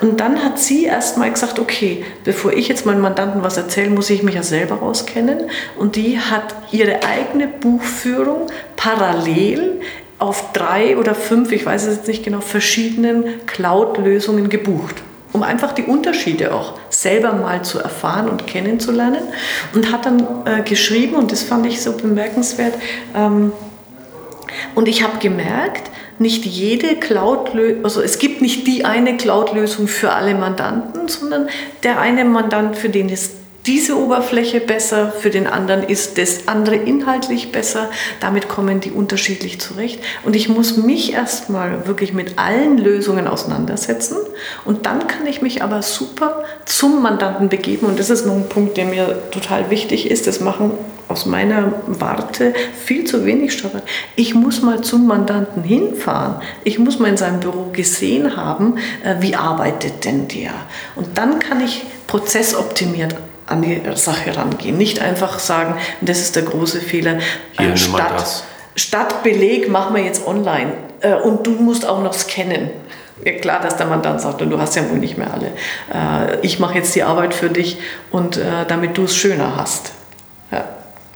Und 0.00 0.20
dann 0.20 0.44
hat 0.44 0.58
sie 0.58 0.84
erst 0.84 1.18
mal 1.18 1.30
gesagt, 1.30 1.58
okay, 1.58 2.04
bevor 2.24 2.52
ich 2.52 2.68
jetzt 2.68 2.86
meinen 2.86 3.00
Mandanten 3.00 3.42
was 3.42 3.56
erzähle, 3.56 3.90
muss 3.90 4.10
ich 4.10 4.22
mich 4.22 4.34
ja 4.34 4.42
selber 4.42 4.82
auskennen. 4.82 5.50
Und 5.76 5.96
die 5.96 6.18
hat 6.18 6.54
ihre 6.70 7.02
eigene 7.02 7.48
Buchführung 7.48 8.46
parallel 8.76 9.80
auf 10.18 10.52
drei 10.52 10.96
oder 10.96 11.14
fünf, 11.14 11.52
ich 11.52 11.64
weiß 11.64 11.86
es 11.86 11.96
jetzt 11.96 12.08
nicht 12.08 12.24
genau, 12.24 12.40
verschiedenen 12.40 13.46
Cloud-Lösungen 13.46 14.48
gebucht 14.48 15.02
um 15.32 15.42
einfach 15.42 15.72
die 15.72 15.84
Unterschiede 15.84 16.54
auch 16.54 16.74
selber 16.88 17.32
mal 17.32 17.62
zu 17.62 17.78
erfahren 17.78 18.28
und 18.28 18.46
kennenzulernen. 18.46 19.22
Und 19.74 19.92
hat 19.92 20.06
dann 20.06 20.26
äh, 20.46 20.62
geschrieben, 20.62 21.16
und 21.16 21.32
das 21.32 21.42
fand 21.42 21.66
ich 21.66 21.82
so 21.82 21.92
bemerkenswert, 21.92 22.74
ähm, 23.14 23.52
und 24.74 24.88
ich 24.88 25.02
habe 25.02 25.18
gemerkt, 25.18 25.90
nicht 26.20 26.44
jede 26.44 26.96
Cloud-Lösung, 26.96 27.84
also 27.84 28.02
es 28.02 28.18
gibt 28.18 28.40
nicht 28.40 28.66
die 28.66 28.84
eine 28.84 29.16
Cloud-Lösung 29.16 29.88
für 29.88 30.12
alle 30.12 30.34
Mandanten, 30.34 31.08
sondern 31.08 31.48
der 31.82 32.00
eine 32.00 32.24
Mandant, 32.24 32.76
für 32.76 32.88
den 32.88 33.08
ist 33.08 33.37
diese 33.68 33.98
Oberfläche 33.98 34.60
besser, 34.60 35.12
für 35.12 35.28
den 35.28 35.46
anderen 35.46 35.82
ist 35.82 36.16
das 36.16 36.48
andere 36.48 36.76
inhaltlich 36.76 37.52
besser. 37.52 37.90
Damit 38.18 38.48
kommen 38.48 38.80
die 38.80 38.90
unterschiedlich 38.90 39.60
zurecht. 39.60 40.00
Und 40.24 40.34
ich 40.34 40.48
muss 40.48 40.78
mich 40.78 41.12
erstmal 41.12 41.86
wirklich 41.86 42.14
mit 42.14 42.38
allen 42.38 42.78
Lösungen 42.78 43.28
auseinandersetzen. 43.28 44.16
Und 44.64 44.86
dann 44.86 45.06
kann 45.06 45.26
ich 45.26 45.42
mich 45.42 45.62
aber 45.62 45.82
super 45.82 46.44
zum 46.64 47.02
Mandanten 47.02 47.50
begeben. 47.50 47.84
Und 47.84 47.98
das 47.98 48.08
ist 48.08 48.24
noch 48.24 48.36
ein 48.36 48.48
Punkt, 48.48 48.78
der 48.78 48.86
mir 48.86 49.30
total 49.32 49.68
wichtig 49.68 50.10
ist. 50.10 50.26
Das 50.26 50.40
machen 50.40 50.70
aus 51.08 51.26
meiner 51.26 51.74
Warte 51.86 52.54
viel 52.86 53.04
zu 53.04 53.26
wenig 53.26 53.52
Steuern. 53.52 53.82
Ich 54.16 54.34
muss 54.34 54.62
mal 54.62 54.80
zum 54.80 55.06
Mandanten 55.06 55.62
hinfahren. 55.62 56.36
Ich 56.64 56.78
muss 56.78 56.98
mal 56.98 57.08
in 57.08 57.18
seinem 57.18 57.40
Büro 57.40 57.66
gesehen 57.70 58.34
haben, 58.34 58.78
äh, 59.04 59.16
wie 59.20 59.34
arbeitet 59.36 60.06
denn 60.06 60.26
der. 60.26 60.52
Und 60.96 61.18
dann 61.18 61.38
kann 61.38 61.62
ich 61.62 61.84
prozessoptimiert 62.06 63.14
an 63.48 63.62
die 63.62 63.80
Sache 63.94 64.36
rangehen. 64.36 64.76
Nicht 64.76 65.00
einfach 65.00 65.38
sagen, 65.38 65.76
das 66.00 66.20
ist 66.20 66.36
der 66.36 66.42
große 66.42 66.80
Fehler, 66.80 67.18
Hier, 67.58 67.76
statt, 67.76 68.44
statt 68.76 69.22
Beleg 69.22 69.68
machen 69.68 69.96
wir 69.96 70.02
jetzt 70.02 70.26
online 70.26 70.72
äh, 71.00 71.14
und 71.14 71.46
du 71.46 71.52
musst 71.52 71.86
auch 71.86 72.02
noch 72.02 72.12
scannen. 72.12 72.70
Ja, 73.24 73.32
klar, 73.32 73.60
dass 73.60 73.76
der 73.76 73.86
Mandant 73.86 74.20
sagt, 74.20 74.40
du 74.40 74.60
hast 74.60 74.76
ja 74.76 74.88
wohl 74.88 74.98
nicht 74.98 75.18
mehr 75.18 75.32
alle. 75.32 75.52
Äh, 75.92 76.40
ich 76.42 76.58
mache 76.60 76.74
jetzt 76.74 76.94
die 76.94 77.02
Arbeit 77.02 77.34
für 77.34 77.48
dich 77.48 77.78
und 78.10 78.36
äh, 78.36 78.64
damit 78.68 78.96
du 78.96 79.04
es 79.04 79.16
schöner 79.16 79.56
hast. 79.56 79.92
Ja. 80.52 80.64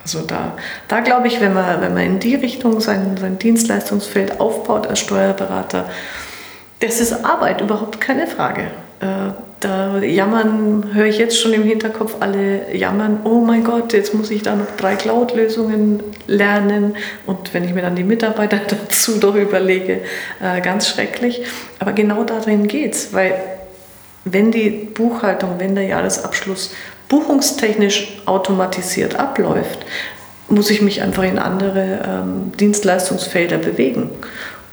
Also 0.02 0.22
da, 0.22 0.54
da 0.88 1.00
glaube 1.00 1.28
ich, 1.28 1.40
wenn 1.40 1.54
man, 1.54 1.80
wenn 1.80 1.94
man 1.94 2.02
in 2.02 2.18
die 2.18 2.34
Richtung 2.34 2.80
sein, 2.80 3.16
sein 3.20 3.38
Dienstleistungsfeld 3.38 4.40
aufbaut 4.40 4.88
als 4.88 4.98
Steuerberater, 4.98 5.88
das 6.80 6.98
ist 6.98 7.24
Arbeit, 7.24 7.60
überhaupt 7.60 8.00
keine 8.00 8.26
Frage. 8.26 8.72
Da 9.62 10.00
jammern, 10.00 10.90
höre 10.92 11.06
ich 11.06 11.18
jetzt 11.18 11.40
schon 11.40 11.52
im 11.52 11.62
Hinterkopf 11.62 12.16
alle 12.18 12.74
jammern, 12.76 13.20
oh 13.22 13.40
mein 13.40 13.62
Gott, 13.62 13.92
jetzt 13.92 14.12
muss 14.12 14.32
ich 14.32 14.42
da 14.42 14.56
noch 14.56 14.66
drei 14.76 14.96
Cloud-Lösungen 14.96 16.02
lernen. 16.26 16.96
Und 17.26 17.54
wenn 17.54 17.62
ich 17.62 17.72
mir 17.72 17.82
dann 17.82 17.94
die 17.94 18.02
Mitarbeiter 18.02 18.60
dazu 18.68 19.20
doch 19.20 19.36
überlege, 19.36 20.00
äh, 20.42 20.60
ganz 20.62 20.88
schrecklich. 20.88 21.42
Aber 21.78 21.92
genau 21.92 22.24
darin 22.24 22.66
geht 22.66 22.94
es, 22.94 23.14
weil 23.14 23.34
wenn 24.24 24.50
die 24.50 24.70
Buchhaltung, 24.70 25.54
wenn 25.58 25.76
der 25.76 25.84
Jahresabschluss 25.84 26.74
buchungstechnisch 27.08 28.20
automatisiert 28.26 29.14
abläuft, 29.14 29.86
muss 30.48 30.70
ich 30.70 30.82
mich 30.82 31.02
einfach 31.02 31.22
in 31.22 31.38
andere 31.38 32.00
ähm, 32.04 32.50
Dienstleistungsfelder 32.58 33.58
bewegen. 33.58 34.10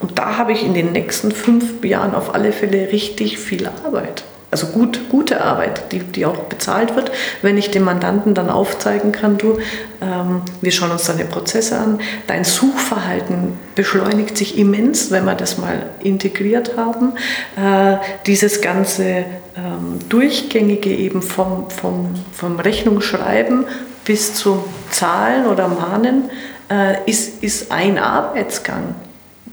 Und 0.00 0.18
da 0.18 0.36
habe 0.36 0.50
ich 0.50 0.64
in 0.64 0.74
den 0.74 0.90
nächsten 0.90 1.30
fünf 1.30 1.84
Jahren 1.84 2.12
auf 2.12 2.34
alle 2.34 2.50
Fälle 2.50 2.90
richtig 2.90 3.38
viel 3.38 3.68
Arbeit. 3.84 4.24
Also 4.52 4.66
gut, 4.66 5.08
gute 5.08 5.42
Arbeit, 5.42 5.92
die, 5.92 6.00
die 6.00 6.26
auch 6.26 6.36
bezahlt 6.36 6.96
wird, 6.96 7.12
wenn 7.40 7.56
ich 7.56 7.70
dem 7.70 7.84
Mandanten 7.84 8.34
dann 8.34 8.50
aufzeigen 8.50 9.12
kann, 9.12 9.38
du, 9.38 9.58
ähm, 10.02 10.42
wir 10.60 10.72
schauen 10.72 10.90
uns 10.90 11.04
deine 11.04 11.24
Prozesse 11.24 11.78
an, 11.78 12.00
dein 12.26 12.42
Suchverhalten 12.42 13.58
beschleunigt 13.76 14.36
sich 14.36 14.58
immens, 14.58 15.12
wenn 15.12 15.24
wir 15.24 15.36
das 15.36 15.58
mal 15.58 15.90
integriert 16.02 16.76
haben. 16.76 17.12
Äh, 17.56 17.98
dieses 18.26 18.60
ganze 18.60 19.04
ähm, 19.04 20.00
Durchgängige 20.08 20.90
eben 20.90 21.22
vom, 21.22 21.70
vom, 21.70 22.14
vom 22.32 22.58
Rechnungsschreiben 22.58 23.66
bis 24.04 24.34
zum 24.34 24.64
Zahlen 24.90 25.46
oder 25.46 25.68
Mahnen 25.68 26.28
äh, 26.68 27.08
ist, 27.08 27.44
ist 27.44 27.70
ein 27.70 27.98
Arbeitsgang. 27.98 28.96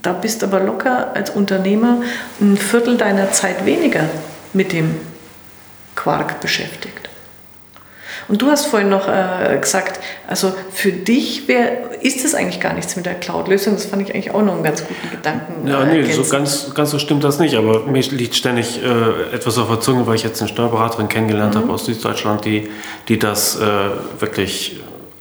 Da 0.02 0.12
bist 0.12 0.42
aber 0.42 0.58
locker 0.58 1.12
als 1.14 1.30
Unternehmer 1.30 2.02
ein 2.40 2.56
Viertel 2.56 2.96
deiner 2.96 3.30
Zeit 3.30 3.64
weniger 3.64 4.04
mit 4.52 4.72
dem 4.72 4.96
Quark 5.94 6.40
beschäftigt. 6.40 7.08
Und 8.28 8.42
du 8.42 8.48
hast 8.48 8.66
vorhin 8.66 8.90
noch 8.90 9.08
äh, 9.08 9.56
gesagt, 9.58 10.00
also 10.26 10.52
für 10.70 10.92
dich 10.92 11.48
wär, 11.48 12.02
ist 12.02 12.24
es 12.24 12.34
eigentlich 12.34 12.60
gar 12.60 12.74
nichts 12.74 12.94
mit 12.94 13.06
der 13.06 13.14
Cloud-Lösung. 13.14 13.74
Das 13.74 13.86
fand 13.86 14.02
ich 14.02 14.14
eigentlich 14.14 14.32
auch 14.32 14.42
noch 14.42 14.54
einen 14.54 14.62
ganz 14.62 14.84
guten 14.86 15.10
Gedanken. 15.10 15.66
Ja, 15.66 15.84
nee, 15.84 16.02
so 16.12 16.22
ganz, 16.24 16.74
ganz 16.74 16.90
so 16.90 16.98
stimmt 16.98 17.24
das 17.24 17.38
nicht. 17.38 17.56
Aber 17.56 17.86
mir 17.86 18.02
liegt 18.02 18.34
ständig 18.34 18.82
äh, 18.82 19.34
etwas 19.34 19.56
auf 19.56 19.68
der 19.68 19.80
Zunge, 19.80 20.06
weil 20.06 20.16
ich 20.16 20.24
jetzt 20.24 20.40
eine 20.42 20.48
Steuerberaterin 20.48 21.08
kennengelernt 21.08 21.54
mhm. 21.54 21.60
habe 21.60 21.72
aus 21.72 21.86
Süddeutschland, 21.86 22.44
die, 22.44 22.68
die 23.08 23.18
das 23.18 23.56
äh, 23.56 23.62
wirklich 24.20 24.78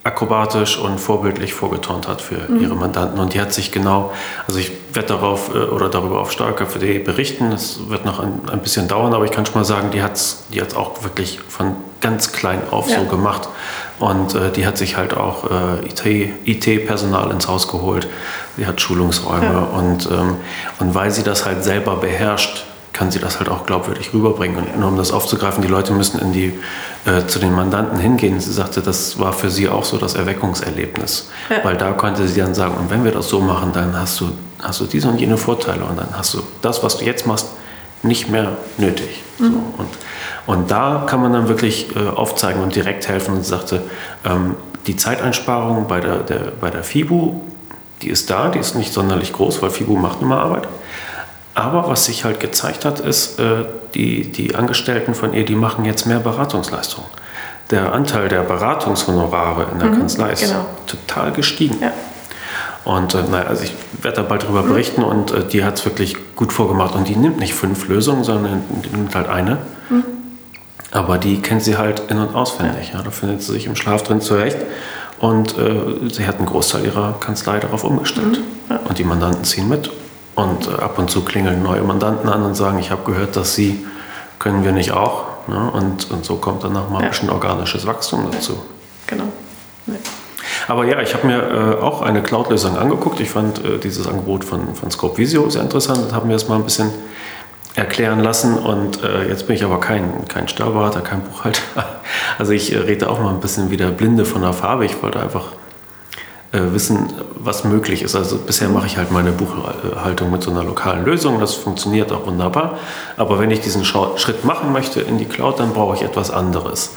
akrobatisch 0.07 0.77
und 0.77 0.99
vorbildlich 0.99 1.53
vorgeturnt 1.53 2.07
hat 2.07 2.21
für 2.21 2.49
mhm. 2.49 2.61
ihre 2.61 2.75
Mandanten. 2.75 3.19
Und 3.19 3.33
die 3.33 3.41
hat 3.41 3.53
sich 3.53 3.71
genau, 3.71 4.13
also 4.47 4.57
ich 4.57 4.71
werde 4.93 5.09
darauf 5.09 5.53
äh, 5.53 5.59
oder 5.59 5.89
darüber 5.89 6.21
auf 6.21 6.31
Steuerköpfe.de 6.31 6.99
berichten. 6.99 7.51
Es 7.51 7.89
wird 7.89 8.05
noch 8.05 8.19
ein, 8.19 8.41
ein, 8.51 8.61
bisschen 8.61 8.87
dauern, 8.87 9.13
aber 9.13 9.25
ich 9.25 9.31
kann 9.31 9.45
schon 9.45 9.55
mal 9.55 9.65
sagen, 9.65 9.91
die 9.91 10.01
hat 10.01 10.15
es 10.15 10.45
die 10.51 10.61
hat's 10.61 10.75
auch 10.75 11.03
wirklich 11.03 11.39
von 11.49 11.75
ganz 11.99 12.31
klein 12.31 12.61
auf 12.71 12.89
ja. 12.89 12.99
so 12.99 13.05
gemacht. 13.05 13.49
Und 13.99 14.33
äh, 14.33 14.51
die 14.51 14.65
hat 14.65 14.77
sich 14.77 14.95
halt 14.95 15.15
auch 15.15 15.49
äh, 15.51 16.11
IT-Personal 16.45 17.27
IT 17.27 17.33
ins 17.33 17.47
Haus 17.47 17.67
geholt. 17.67 18.07
Sie 18.55 18.65
hat 18.65 18.79
Schulungsräume 18.79 19.45
ja. 19.45 19.59
und, 19.59 20.09
ähm, 20.09 20.37
und 20.79 20.95
weil 20.95 21.11
sie 21.11 21.23
das 21.23 21.45
halt 21.45 21.63
selber 21.63 21.97
beherrscht, 21.97 22.63
kann 22.97 23.11
sie 23.11 23.19
das 23.19 23.37
halt 23.37 23.47
auch 23.47 23.65
glaubwürdig 23.67 24.11
rüberbringen. 24.11 24.57
Und 24.57 24.79
nur 24.79 24.89
um 24.89 24.97
das 24.97 25.11
aufzugreifen, 25.11 25.61
die 25.61 25.67
Leute 25.67 25.93
müssen 25.93 26.19
in 26.19 26.33
die, 26.33 26.53
äh, 27.05 27.27
zu 27.27 27.37
den 27.37 27.53
Mandanten 27.53 27.99
hingehen. 27.99 28.39
Sie 28.39 28.51
sagte, 28.51 28.81
das 28.81 29.19
war 29.19 29.33
für 29.33 29.51
sie 29.51 29.69
auch 29.69 29.83
so 29.83 29.97
das 29.97 30.15
Erweckungserlebnis. 30.15 31.29
Ja. 31.49 31.63
Weil 31.63 31.77
da 31.77 31.91
konnte 31.91 32.27
sie 32.27 32.41
dann 32.41 32.55
sagen, 32.55 32.75
und 32.75 32.89
wenn 32.89 33.03
wir 33.03 33.11
das 33.11 33.29
so 33.29 33.39
machen, 33.39 33.71
dann 33.71 33.97
hast 33.97 34.19
du, 34.19 34.31
hast 34.59 34.81
du 34.81 34.85
diese 34.85 35.09
und 35.09 35.19
jene 35.19 35.37
Vorteile 35.37 35.85
und 35.85 35.97
dann 35.97 36.09
hast 36.17 36.33
du 36.33 36.41
das, 36.63 36.83
was 36.83 36.97
du 36.97 37.05
jetzt 37.05 37.27
machst, 37.27 37.47
nicht 38.01 38.29
mehr 38.29 38.57
nötig. 38.77 39.21
Mhm. 39.37 39.45
So, 39.45 39.59
und, 39.77 39.89
und 40.47 40.71
da 40.71 41.05
kann 41.07 41.21
man 41.21 41.33
dann 41.33 41.47
wirklich 41.47 41.95
äh, 41.95 42.09
aufzeigen 42.09 42.63
und 42.63 42.75
direkt 42.75 43.07
helfen. 43.07 43.35
Und 43.35 43.43
sie 43.43 43.51
sagte, 43.51 43.83
ähm, 44.25 44.55
die 44.87 44.95
Zeiteinsparung 44.95 45.87
bei 45.87 45.99
der, 45.99 46.19
der, 46.19 46.51
bei 46.59 46.71
der 46.71 46.83
FIBU, 46.83 47.41
die 48.01 48.09
ist 48.09 48.31
da, 48.31 48.49
die 48.49 48.57
ist 48.57 48.75
nicht 48.75 48.91
sonderlich 48.91 49.33
groß, 49.33 49.61
weil 49.61 49.69
FIBU 49.69 49.97
macht 49.97 50.21
immer 50.21 50.39
Arbeit. 50.39 50.67
Aber 51.57 51.87
was 51.87 52.05
sich 52.05 52.23
halt 52.23 52.39
gezeigt 52.39 52.85
hat, 52.85 52.99
ist, 52.99 53.39
äh, 53.39 53.65
die, 53.95 54.31
die 54.31 54.53
Angestellten 54.53 55.15
von 55.15 55.33
ihr, 55.33 55.43
die 55.43 55.55
machen 55.55 55.85
jetzt 55.85 56.05
mehr 56.05 56.19
Beratungsleistungen. 56.19 57.09
Der 57.71 57.93
Anteil 57.93 58.29
der 58.29 58.41
Beratungshonorare 58.41 59.65
in 59.71 59.79
der 59.79 59.89
mhm, 59.89 59.97
Kanzlei 59.97 60.33
ist 60.33 60.41
genau. 60.41 60.67
total 60.85 61.31
gestiegen. 61.31 61.79
Ja. 61.81 61.93
Und 62.85 63.15
äh, 63.15 63.23
naja, 63.23 63.47
also 63.47 63.63
ich 63.63 63.73
werde 64.03 64.17
da 64.17 64.21
bald 64.21 64.43
darüber 64.43 64.61
mhm. 64.61 64.69
berichten 64.69 65.01
und 65.01 65.31
äh, 65.31 65.43
die 65.45 65.63
hat 65.63 65.79
es 65.79 65.85
wirklich 65.85 66.15
gut 66.35 66.53
vorgemacht. 66.53 66.93
Und 66.93 67.07
die 67.07 67.15
nimmt 67.15 67.39
nicht 67.39 67.55
fünf 67.55 67.87
Lösungen, 67.87 68.23
sondern 68.23 68.61
die 68.85 68.95
nimmt 68.95 69.15
halt 69.15 69.27
eine. 69.27 69.57
Mhm. 69.89 70.03
Aber 70.91 71.17
die 71.17 71.41
kennt 71.41 71.63
sie 71.63 71.75
halt 71.75 72.03
in- 72.11 72.19
und 72.19 72.35
auswendig. 72.35 72.91
Ja. 72.91 72.99
ja. 72.99 73.03
Da 73.03 73.09
findet 73.09 73.41
sie 73.41 73.53
sich 73.53 73.65
im 73.65 73.75
Schlaf 73.75 74.03
drin 74.03 74.21
zurecht. 74.21 74.59
Und 75.17 75.57
äh, 75.57 76.07
sie 76.13 76.27
hat 76.27 76.37
einen 76.37 76.45
Großteil 76.45 76.85
ihrer 76.85 77.13
Kanzlei 77.19 77.57
darauf 77.57 77.83
umgestellt. 77.83 78.37
Mhm. 78.37 78.73
Ja. 78.75 78.79
Und 78.87 78.99
die 78.99 79.03
Mandanten 79.03 79.43
ziehen 79.43 79.67
mit. 79.67 79.89
Und 80.37 80.67
äh, 80.67 80.81
ab 80.81 80.99
und 80.99 81.09
zu 81.09 81.25
klingeln 81.25 81.63
neue 81.63 81.81
Mandanten 81.81 82.29
an 82.29 82.43
und 82.43 82.53
sagen, 82.53 82.77
ich 82.77 82.91
habe 82.91 83.01
gehört, 83.11 83.35
dass 83.35 83.55
Sie, 83.55 83.83
können 84.37 84.63
wir 84.63 84.71
nicht 84.71 84.91
auch. 84.91 85.23
Ne? 85.47 85.71
Und, 85.71 86.11
und 86.11 86.23
so 86.23 86.35
kommt 86.35 86.63
dann 86.63 86.73
nochmal 86.73 87.01
ja. 87.01 87.07
ein 87.07 87.11
bisschen 87.11 87.31
organisches 87.31 87.87
Wachstum 87.87 88.29
dazu. 88.31 88.55
Genau. 89.07 89.23
Ja. 89.87 89.93
Aber 90.67 90.85
ja, 90.85 91.01
ich 91.01 91.15
habe 91.15 91.25
mir 91.25 91.41
äh, 91.79 91.81
auch 91.81 92.03
eine 92.03 92.21
Cloud-Lösung 92.21 92.77
angeguckt. 92.77 93.19
Ich 93.19 93.31
fand 93.31 93.65
äh, 93.65 93.79
dieses 93.79 94.07
Angebot 94.07 94.45
von, 94.45 94.75
von 94.75 94.91
Scope 94.91 95.17
Visio 95.17 95.49
sehr 95.49 95.63
interessant 95.63 96.03
und 96.03 96.13
habe 96.13 96.27
mir 96.27 96.33
das 96.33 96.47
mal 96.47 96.55
ein 96.55 96.63
bisschen 96.63 96.91
erklären 97.73 98.19
lassen. 98.19 98.59
Und 98.59 99.03
äh, 99.03 99.27
jetzt 99.27 99.47
bin 99.47 99.55
ich 99.55 99.63
aber 99.63 99.79
kein, 99.79 100.27
kein 100.27 100.47
Steuerberater, 100.47 101.01
kein 101.01 101.21
Buchhalter. 101.21 101.61
Also 102.37 102.51
ich 102.51 102.71
äh, 102.71 102.77
rede 102.77 103.09
auch 103.09 103.19
mal 103.19 103.33
ein 103.33 103.39
bisschen 103.39 103.71
wie 103.71 103.77
der 103.77 103.87
Blinde 103.87 104.23
von 104.23 104.43
der 104.43 104.53
Farbe. 104.53 104.85
Ich 104.85 105.01
wollte 105.01 105.19
einfach 105.19 105.45
wissen, 106.51 107.11
was 107.35 107.63
möglich 107.63 108.01
ist. 108.01 108.15
Also 108.15 108.37
bisher 108.37 108.69
mache 108.69 108.87
ich 108.87 108.97
halt 108.97 109.11
meine 109.11 109.31
Buchhaltung 109.31 110.31
mit 110.31 110.43
so 110.43 110.51
einer 110.51 110.63
lokalen 110.63 111.05
Lösung, 111.05 111.39
das 111.39 111.55
funktioniert 111.55 112.11
auch 112.11 112.25
wunderbar. 112.25 112.77
Aber 113.17 113.39
wenn 113.39 113.51
ich 113.51 113.59
diesen 113.59 113.83
Schritt 113.83 114.45
machen 114.45 114.71
möchte 114.71 115.01
in 115.01 115.17
die 115.17 115.25
Cloud, 115.25 115.59
dann 115.59 115.73
brauche 115.73 115.95
ich 115.95 116.03
etwas 116.03 116.31
anderes. 116.31 116.91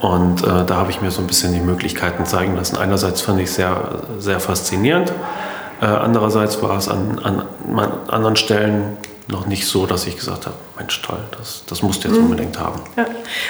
Und 0.00 0.44
äh, 0.44 0.64
da 0.64 0.76
habe 0.76 0.90
ich 0.90 1.00
mir 1.00 1.10
so 1.10 1.20
ein 1.20 1.26
bisschen 1.26 1.52
die 1.52 1.60
Möglichkeiten 1.60 2.24
zeigen 2.24 2.56
lassen. 2.56 2.76
Einerseits 2.76 3.20
fand 3.20 3.40
ich 3.40 3.46
es 3.46 3.56
sehr, 3.56 4.02
sehr 4.18 4.40
faszinierend. 4.40 5.12
Äh, 5.80 5.86
andererseits 5.86 6.62
war 6.62 6.76
es 6.76 6.88
an, 6.88 7.20
an, 7.22 7.42
an 7.76 7.90
anderen 8.08 8.36
Stellen 8.36 8.96
noch 9.28 9.46
nicht 9.46 9.66
so, 9.66 9.86
dass 9.86 10.06
ich 10.06 10.16
gesagt 10.16 10.46
habe, 10.46 10.56
Mensch, 10.78 11.00
toll, 11.02 11.20
das, 11.36 11.62
das 11.66 11.82
musst 11.82 12.02
du 12.02 12.08
jetzt 12.08 12.16
mhm. 12.16 12.24
unbedingt 12.24 12.58
haben. 12.58 12.80
Ja. 12.96 13.06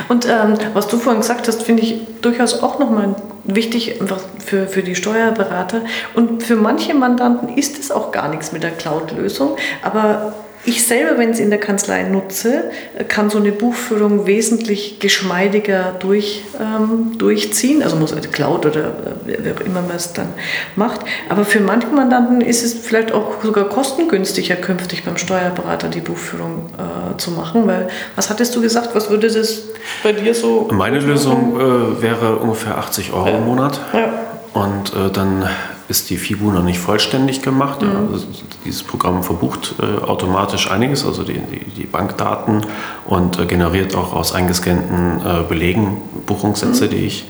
Und 0.09 0.27
ähm, 0.27 0.55
was 0.75 0.89
du 0.89 0.99
vorhin 0.99 1.21
gesagt 1.21 1.47
hast, 1.47 1.63
finde 1.63 1.85
ich 1.85 2.01
durchaus 2.21 2.63
auch 2.63 2.79
nochmal 2.81 3.15
wichtig 3.45 4.01
für, 4.45 4.67
für 4.67 4.83
die 4.83 4.97
Steuerberater. 4.97 5.83
Und 6.15 6.43
für 6.43 6.57
manche 6.57 6.95
Mandanten 6.95 7.57
ist 7.57 7.79
es 7.79 7.91
auch 7.93 8.11
gar 8.11 8.29
nichts 8.29 8.51
mit 8.51 8.65
der 8.65 8.73
Cloud-Lösung, 8.73 9.57
aber 9.83 10.35
ich 10.65 10.87
selber, 10.87 11.19
wenn 11.19 11.31
ich 11.31 11.37
es 11.37 11.41
in 11.41 11.51
der 11.51 11.61
Kanzlei 11.61 12.03
nutze, 12.03 12.65
kann 13.09 13.31
so 13.31 13.39
eine 13.39 13.53
Buchführung 13.53 14.27
wesentlich 14.27 14.99
geschmeidiger 15.01 15.95
durch, 15.99 16.43
ähm, 16.61 17.17
durchziehen. 17.17 17.83
Also 17.83 17.97
muss 17.97 18.13
eine 18.13 18.23
Cloud 18.23 18.67
oder 18.67 18.87
äh, 19.27 19.39
wer 19.39 19.55
auch 19.55 19.61
immer 19.61 19.83
man 19.83 19.97
es 19.97 20.13
dann 20.13 20.29
macht. 20.77 21.01
Aber 21.29 21.45
für 21.45 21.61
manche 21.61 21.89
Mandanten 21.89 22.41
ist 22.41 22.65
es 22.65 22.75
vielleicht 22.75 23.13
auch 23.13 23.43
sogar 23.43 23.69
kostengünstiger, 23.69 24.57
künftig 24.57 25.05
beim 25.05 25.17
Steuerberater 25.17 25.89
die 25.89 26.01
Buchführung 26.01 26.71
äh, 26.77 27.17
zu 27.19 27.31
machen. 27.31 27.67
Weil, 27.67 27.89
was 28.17 28.29
hattest 28.29 28.55
du 28.57 28.61
gesagt, 28.61 28.95
was 28.95 29.11
würde 29.11 29.31
das 29.31 29.63
bei 30.03 30.13
dir 30.13 30.35
so? 30.35 30.69
Meine 30.73 31.01
Lösung 31.01 31.57
äh, 31.57 32.03
wäre 32.03 32.37
ungefähr 32.37 32.79
80 32.79 33.13
Euro 33.13 33.29
ja. 33.29 33.39
im 33.39 33.45
Monat. 33.47 33.81
Ja. 33.93 34.13
Und 34.55 34.93
äh, 34.93 35.11
dann 35.13 35.49
ist 35.89 36.11
die 36.11 36.19
FIBU 36.19 36.51
noch 36.51 36.63
nicht 36.63 36.79
vollständig 36.79 37.43
gemacht. 37.43 37.83
Mhm. 37.83 37.89
Ja, 37.89 37.99
also 38.13 38.27
dieses 38.65 38.83
Programm 38.83 39.23
verbucht 39.23 39.75
äh, 39.81 40.05
automatisch 40.05 40.71
einiges, 40.71 41.05
also 41.05 41.23
die, 41.23 41.41
die, 41.41 41.65
die 41.65 41.87
Bankdaten 41.87 42.67
und 43.07 43.39
äh, 43.39 43.47
generiert 43.47 43.95
auch 43.97 44.13
aus 44.13 44.35
eingescannten 44.35 45.21
äh, 45.25 45.43
Belegen 45.49 46.03
Buchungssätze, 46.27 46.87
mhm. 46.87 46.91
die 46.91 47.07
ich 47.07 47.27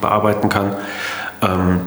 bearbeiten 0.00 0.48
kann. 0.48 0.74
Ähm, 1.42 1.80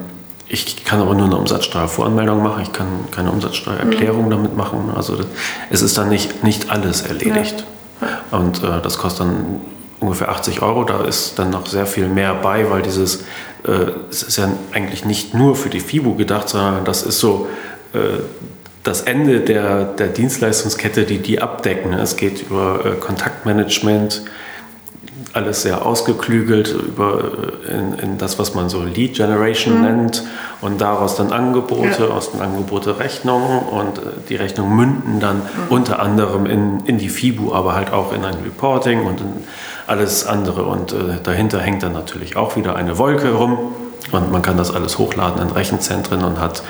ich 0.47 0.83
kann 0.83 0.99
aber 1.01 1.15
nur 1.15 1.25
eine 1.25 1.37
Umsatzsteuervoranmeldung 1.37 2.43
machen, 2.43 2.61
ich 2.61 2.73
kann 2.73 2.87
keine 3.09 3.31
Umsatzsteuererklärung 3.31 4.25
mhm. 4.25 4.31
damit 4.31 4.57
machen. 4.57 4.91
Also 4.95 5.15
das, 5.15 5.25
es 5.69 5.81
ist 5.81 5.97
dann 5.97 6.09
nicht, 6.09 6.43
nicht 6.43 6.69
alles 6.69 7.01
erledigt. 7.01 7.65
Ja. 8.01 8.37
Und 8.37 8.63
äh, 8.63 8.81
das 8.81 8.97
kostet 8.97 9.27
dann 9.27 9.61
ungefähr 10.01 10.29
80 10.29 10.61
Euro. 10.61 10.83
Da 10.83 11.03
ist 11.05 11.39
dann 11.39 11.51
noch 11.51 11.65
sehr 11.67 11.85
viel 11.85 12.07
mehr 12.09 12.33
bei, 12.33 12.69
weil 12.69 12.81
dieses, 12.81 13.23
es 14.09 14.23
ist 14.23 14.37
ja 14.37 14.49
eigentlich 14.71 15.05
nicht 15.05 15.33
nur 15.33 15.55
für 15.55 15.69
die 15.69 15.79
FIBU 15.79 16.15
gedacht, 16.15 16.49
sondern 16.49 16.83
das 16.85 17.03
ist 17.03 17.19
so 17.19 17.47
äh, 17.93 18.19
das 18.83 19.01
Ende 19.01 19.41
der, 19.41 19.85
der 19.85 20.07
Dienstleistungskette, 20.07 21.03
die 21.03 21.19
die 21.19 21.41
abdecken. 21.41 21.93
Es 21.93 22.15
geht 22.15 22.41
über 22.49 22.83
äh, 22.85 22.99
Kontaktmanagement, 22.99 24.23
alles 25.33 25.61
sehr 25.61 25.85
ausgeklügelt 25.85 26.73
über 26.73 27.31
äh, 27.67 27.71
in, 27.71 27.93
in, 27.99 28.17
das, 28.17 28.39
was 28.39 28.55
man 28.55 28.69
so 28.69 28.83
Lead 28.83 29.15
Generation 29.15 29.77
mhm. 29.77 29.81
nennt 29.83 30.23
und 30.61 30.81
daraus 30.81 31.15
dann 31.15 31.31
Angebote, 31.31 32.05
ja. 32.05 32.09
aus 32.09 32.31
den 32.31 32.41
Angebote 32.41 32.99
Rechnungen 32.99 33.59
und 33.59 33.99
äh, 33.99 34.01
die 34.29 34.35
Rechnungen 34.35 34.75
münden 34.75 35.19
dann 35.19 35.37
mhm. 35.37 35.41
unter 35.69 35.99
anderem 35.99 36.45
in, 36.47 36.79
in 36.85 36.97
die 36.97 37.09
FIBU, 37.09 37.53
aber 37.53 37.75
halt 37.75 37.93
auch 37.93 38.13
in 38.13 38.25
ein 38.25 38.35
Reporting 38.43 39.05
und 39.05 39.21
in 39.21 39.27
alles 39.87 40.25
andere 40.25 40.63
und 40.63 40.93
äh, 40.93 41.19
dahinter 41.23 41.59
hängt 41.59 41.83
dann 41.83 41.93
natürlich 41.93 42.35
auch 42.35 42.55
wieder 42.55 42.75
eine 42.75 42.97
Wolke 42.97 43.31
rum 43.31 43.57
und 44.11 44.31
man 44.31 44.41
kann 44.41 44.57
das 44.57 44.73
alles 44.73 44.97
hochladen 44.97 45.41
in 45.41 45.49
Rechenzentren 45.49 46.23
und 46.23 46.39
hat 46.39 46.63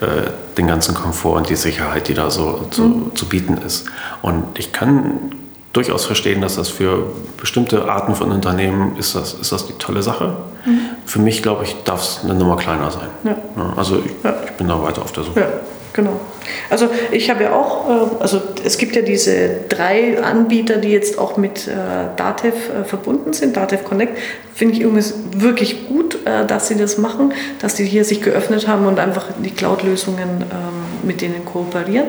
äh, 0.00 0.30
den 0.56 0.66
ganzen 0.66 0.94
Komfort 0.94 1.36
und 1.36 1.48
die 1.48 1.56
Sicherheit, 1.56 2.08
die 2.08 2.14
da 2.14 2.30
so 2.30 2.66
zu, 2.70 2.82
mhm. 2.82 3.16
zu 3.16 3.28
bieten 3.28 3.58
ist. 3.58 3.86
Und 4.22 4.58
ich 4.58 4.72
kann 4.72 5.32
durchaus 5.72 6.04
verstehen, 6.04 6.40
dass 6.40 6.56
das 6.56 6.68
für 6.68 7.06
bestimmte 7.36 7.88
Arten 7.88 8.14
von 8.14 8.32
Unternehmen 8.32 8.96
ist 8.96 9.14
das, 9.14 9.34
ist 9.34 9.52
das 9.52 9.66
die 9.66 9.74
tolle 9.74 10.02
Sache. 10.02 10.36
Mhm. 10.64 10.80
Für 11.06 11.20
mich, 11.20 11.42
glaube 11.42 11.64
ich, 11.64 11.76
darf 11.84 12.02
es 12.02 12.20
eine 12.24 12.34
Nummer 12.34 12.56
kleiner 12.56 12.90
sein. 12.90 13.08
Ja. 13.24 13.36
Also 13.76 13.98
ich, 14.04 14.12
ja. 14.24 14.34
ich, 14.44 14.52
bin 14.52 14.68
da 14.68 14.82
weiter 14.82 15.02
auf 15.02 15.12
der 15.12 15.24
Suche. 15.24 15.40
Ja, 15.40 15.46
genau. 15.92 16.20
Also 16.68 16.88
ich 17.10 17.30
habe 17.30 17.44
ja 17.44 17.52
auch, 17.52 17.88
äh, 17.88 18.22
also 18.22 18.40
es 18.64 18.78
gibt 18.78 18.96
ja 18.96 19.02
diese 19.02 19.60
drei 19.68 20.22
Anbieter, 20.22 20.76
die 20.76 20.90
jetzt 20.90 21.18
auch 21.18 21.36
mit 21.36 21.68
äh, 21.68 21.72
Datev 22.16 22.54
äh, 22.54 22.84
verbunden 22.84 23.32
sind, 23.32 23.56
Datev 23.56 23.84
Connect. 23.84 24.18
Finde 24.54 24.74
ich 24.74 24.82
übrigens 24.82 25.14
wirklich 25.34 25.88
gut, 25.88 26.18
dass 26.46 26.68
sie 26.68 26.76
das 26.76 26.98
machen, 26.98 27.32
dass 27.62 27.78
sie 27.78 27.86
hier 27.86 28.04
sich 28.04 28.20
geöffnet 28.20 28.68
haben 28.68 28.84
und 28.84 28.98
einfach 28.98 29.28
die 29.42 29.52
Cloud-Lösungen 29.52 30.42
ähm, 30.42 30.90
mit 31.02 31.22
denen 31.22 31.46
kooperieren. 31.46 32.08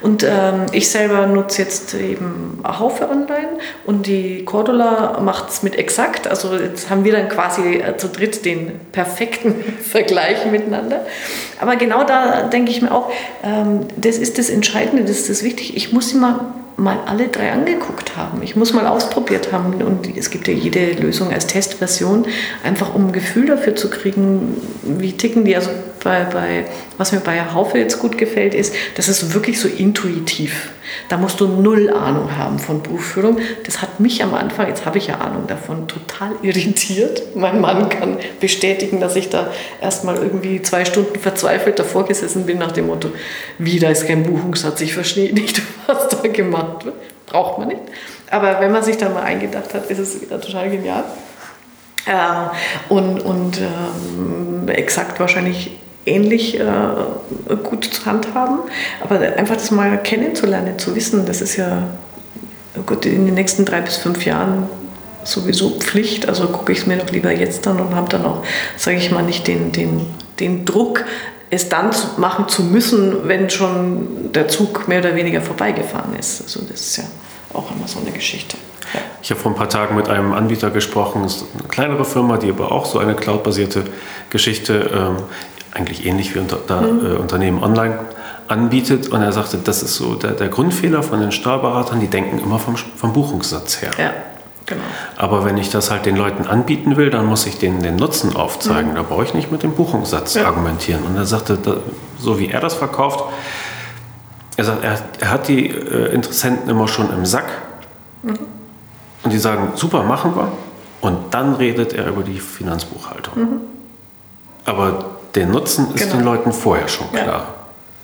Und 0.00 0.22
ähm, 0.22 0.64
ich 0.72 0.88
selber 0.88 1.26
nutze 1.26 1.60
jetzt 1.60 1.92
eben 1.92 2.58
Haufe 2.64 3.06
Online 3.10 3.49
und 3.86 4.06
die 4.06 4.44
Cordula 4.44 5.20
macht 5.20 5.50
es 5.50 5.62
mit 5.62 5.76
Exakt. 5.76 6.28
Also 6.28 6.54
jetzt 6.54 6.90
haben 6.90 7.04
wir 7.04 7.12
dann 7.12 7.28
quasi 7.28 7.82
zu 7.96 8.08
dritt 8.08 8.44
den 8.44 8.72
perfekten 8.92 9.54
Vergleich 9.82 10.46
miteinander. 10.46 11.06
Aber 11.60 11.76
genau 11.76 12.04
da 12.04 12.42
denke 12.42 12.70
ich 12.70 12.82
mir 12.82 12.92
auch, 12.92 13.10
ähm, 13.44 13.86
das 13.96 14.18
ist 14.18 14.38
das 14.38 14.50
Entscheidende, 14.50 15.02
das 15.02 15.18
ist 15.18 15.30
das 15.30 15.42
Wichtige. 15.42 15.74
Ich 15.74 15.92
muss 15.92 16.12
immer 16.12 16.54
mal 16.80 16.98
alle 17.06 17.28
drei 17.28 17.52
angeguckt 17.52 18.16
haben. 18.16 18.42
Ich 18.42 18.56
muss 18.56 18.72
mal 18.72 18.86
ausprobiert 18.86 19.52
haben 19.52 19.82
und 19.82 20.16
es 20.16 20.30
gibt 20.30 20.48
ja 20.48 20.54
jede 20.54 20.92
Lösung 20.92 21.30
als 21.30 21.46
Testversion, 21.46 22.26
einfach 22.64 22.94
um 22.94 23.08
ein 23.08 23.12
Gefühl 23.12 23.46
dafür 23.46 23.76
zu 23.76 23.90
kriegen, 23.90 24.56
wie 24.82 25.12
ticken 25.12 25.44
die. 25.44 25.54
Also 25.54 25.70
bei, 26.02 26.24
bei, 26.24 26.64
was 26.96 27.12
mir 27.12 27.20
bei 27.20 27.38
Haufe 27.52 27.78
jetzt 27.78 27.98
gut 27.98 28.16
gefällt, 28.16 28.54
ist, 28.54 28.74
das 28.96 29.08
ist 29.08 29.34
wirklich 29.34 29.60
so 29.60 29.68
intuitiv. 29.68 30.70
Da 31.10 31.18
musst 31.18 31.40
du 31.40 31.46
null 31.46 31.90
Ahnung 31.90 32.36
haben 32.36 32.58
von 32.58 32.82
Buchführung. 32.82 33.38
Das 33.64 33.82
hat 33.82 34.00
mich 34.00 34.22
am 34.22 34.34
Anfang, 34.34 34.68
jetzt 34.68 34.86
habe 34.86 34.98
ich 34.98 35.08
ja 35.08 35.16
Ahnung 35.16 35.46
davon, 35.46 35.88
total 35.88 36.32
irritiert. 36.42 37.34
Mein 37.34 37.60
Mann 37.60 37.88
kann 37.88 38.18
bestätigen, 38.40 39.00
dass 39.00 39.16
ich 39.16 39.28
da 39.28 39.48
erstmal 39.80 40.16
irgendwie 40.16 40.62
zwei 40.62 40.84
Stunden 40.84 41.18
verzweifelt 41.18 41.78
davor 41.78 42.06
gesessen 42.06 42.46
bin 42.46 42.58
nach 42.58 42.72
dem 42.72 42.86
Motto, 42.86 43.10
wieder 43.58 43.90
ist 43.90 44.06
kein 44.06 44.22
Buchungssatz, 44.22 44.80
ich 44.80 44.94
verstehe 44.94 45.32
nicht, 45.32 45.62
was 45.86 46.08
da 46.08 46.28
gemacht 46.28 46.84
wird. 46.84 46.96
Braucht 47.26 47.58
man 47.58 47.68
nicht. 47.68 47.80
Aber 48.30 48.60
wenn 48.60 48.72
man 48.72 48.82
sich 48.82 48.96
da 48.96 49.08
mal 49.08 49.22
eingedacht 49.22 49.72
hat, 49.74 49.90
ist 49.90 49.98
es 49.98 50.20
wieder 50.20 50.40
total 50.40 50.70
genial. 50.70 51.04
Äh, 52.06 52.92
und 52.92 53.20
und 53.20 53.60
ähm, 53.60 54.68
exakt 54.68 55.20
wahrscheinlich 55.20 55.72
ähnlich 56.06 56.58
äh, 56.58 56.64
gut 57.62 57.84
zu 57.84 58.06
handhaben. 58.06 58.60
Aber 59.00 59.20
einfach 59.20 59.56
das 59.56 59.70
mal 59.70 59.98
kennenzulernen, 60.02 60.78
zu 60.78 60.94
wissen, 60.94 61.26
das 61.26 61.40
ist 61.40 61.56
ja 61.56 61.88
gut, 62.86 63.06
in 63.06 63.26
den 63.26 63.34
nächsten 63.34 63.64
drei 63.64 63.80
bis 63.80 63.96
fünf 63.96 64.24
Jahren 64.24 64.68
sowieso 65.24 65.70
Pflicht. 65.78 66.28
Also 66.28 66.46
gucke 66.48 66.72
ich 66.72 66.78
es 66.78 66.86
mir 66.86 66.96
doch 66.96 67.10
lieber 67.10 67.32
jetzt 67.32 67.66
an 67.66 67.80
und 67.80 67.94
habe 67.94 68.08
dann 68.08 68.24
auch, 68.24 68.42
sage 68.76 68.98
ich 68.98 69.10
mal, 69.10 69.22
nicht 69.22 69.46
den, 69.46 69.72
den, 69.72 70.06
den 70.38 70.64
Druck, 70.64 71.04
es 71.50 71.68
dann 71.68 71.90
machen 72.16 72.48
zu 72.48 72.62
müssen, 72.62 73.28
wenn 73.28 73.50
schon 73.50 74.32
der 74.32 74.48
Zug 74.48 74.86
mehr 74.86 75.00
oder 75.00 75.16
weniger 75.16 75.40
vorbeigefahren 75.40 76.16
ist. 76.16 76.42
Also 76.42 76.60
das 76.62 76.80
ist 76.80 76.96
ja 76.98 77.04
auch 77.52 77.70
immer 77.72 77.88
so 77.88 77.98
eine 77.98 78.12
Geschichte. 78.12 78.56
Ja. 78.94 79.00
Ich 79.22 79.30
habe 79.30 79.40
vor 79.40 79.50
ein 79.50 79.56
paar 79.56 79.68
Tagen 79.68 79.96
mit 79.96 80.08
einem 80.08 80.32
Anbieter 80.32 80.70
gesprochen, 80.70 81.22
das 81.24 81.36
ist 81.36 81.44
eine 81.58 81.68
kleinere 81.68 82.04
Firma, 82.04 82.36
die 82.38 82.50
aber 82.50 82.70
auch 82.70 82.86
so 82.86 82.98
eine 82.98 83.14
cloudbasierte 83.14 83.84
Geschichte 84.30 84.90
ähm, 84.94 85.16
eigentlich 85.72 86.06
ähnlich 86.06 86.34
wie 86.34 86.38
unter, 86.38 86.58
da, 86.66 86.80
mhm. 86.80 87.06
äh, 87.06 87.16
Unternehmen 87.16 87.62
online 87.62 87.98
anbietet. 88.50 89.08
Und 89.08 89.22
er 89.22 89.32
sagte, 89.32 89.58
das 89.58 89.82
ist 89.82 89.94
so 89.94 90.14
der, 90.14 90.32
der 90.32 90.48
Grundfehler 90.48 91.02
von 91.02 91.20
den 91.20 91.32
Steuerberatern, 91.32 92.00
die 92.00 92.08
denken 92.08 92.38
immer 92.38 92.58
vom, 92.58 92.76
vom 92.76 93.12
Buchungssatz 93.12 93.82
her. 93.82 93.90
Ja. 93.98 94.12
Genau. 94.66 94.82
Aber 95.16 95.44
wenn 95.44 95.58
ich 95.58 95.70
das 95.70 95.90
halt 95.90 96.06
den 96.06 96.16
Leuten 96.16 96.46
anbieten 96.46 96.96
will, 96.96 97.10
dann 97.10 97.26
muss 97.26 97.44
ich 97.46 97.58
denen 97.58 97.82
den 97.82 97.96
Nutzen 97.96 98.36
aufzeigen. 98.36 98.92
Mhm. 98.92 98.96
Da 98.96 99.02
brauche 99.02 99.24
ich 99.24 99.34
nicht 99.34 99.50
mit 99.50 99.62
dem 99.62 99.72
Buchungssatz 99.72 100.34
ja. 100.34 100.46
argumentieren. 100.46 101.02
Und 101.04 101.16
er 101.16 101.26
sagte, 101.26 101.58
so 102.18 102.38
wie 102.38 102.48
er 102.48 102.60
das 102.60 102.74
verkauft, 102.74 103.24
er 104.56 104.64
sagt, 104.64 104.84
er, 104.84 104.98
er 105.18 105.30
hat 105.30 105.48
die 105.48 105.68
äh, 105.68 106.12
Interessenten 106.14 106.68
immer 106.68 106.86
schon 106.86 107.12
im 107.12 107.26
Sack. 107.26 107.48
Mhm. 108.22 108.38
Und 109.22 109.32
die 109.32 109.38
sagen, 109.38 109.72
super, 109.74 110.02
machen 110.02 110.36
wir. 110.36 110.52
Und 111.00 111.34
dann 111.34 111.54
redet 111.54 111.92
er 111.92 112.06
über 112.08 112.22
die 112.22 112.38
Finanzbuchhaltung. 112.38 113.38
Mhm. 113.38 113.60
Aber 114.64 115.04
der 115.34 115.46
Nutzen 115.46 115.94
ist 115.94 116.04
genau. 116.04 116.16
den 116.16 116.24
Leuten 116.24 116.52
vorher 116.52 116.88
schon 116.88 117.10
klar. 117.10 117.26
Ja. 117.26 117.46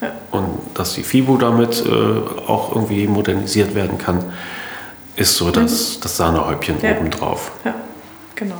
Ja. 0.00 0.12
Und 0.30 0.58
dass 0.74 0.94
die 0.94 1.02
FIBO 1.02 1.36
damit 1.36 1.84
äh, 1.86 1.90
auch 2.46 2.74
irgendwie 2.74 3.06
modernisiert 3.06 3.74
werden 3.74 3.98
kann, 3.98 4.24
ist 5.16 5.36
so 5.36 5.50
das, 5.50 5.96
mhm. 5.96 6.00
das 6.02 6.16
Sahnehäubchen 6.16 6.76
ja. 6.82 6.92
obendrauf. 6.92 7.52
Ja, 7.64 7.74
genau. 8.34 8.56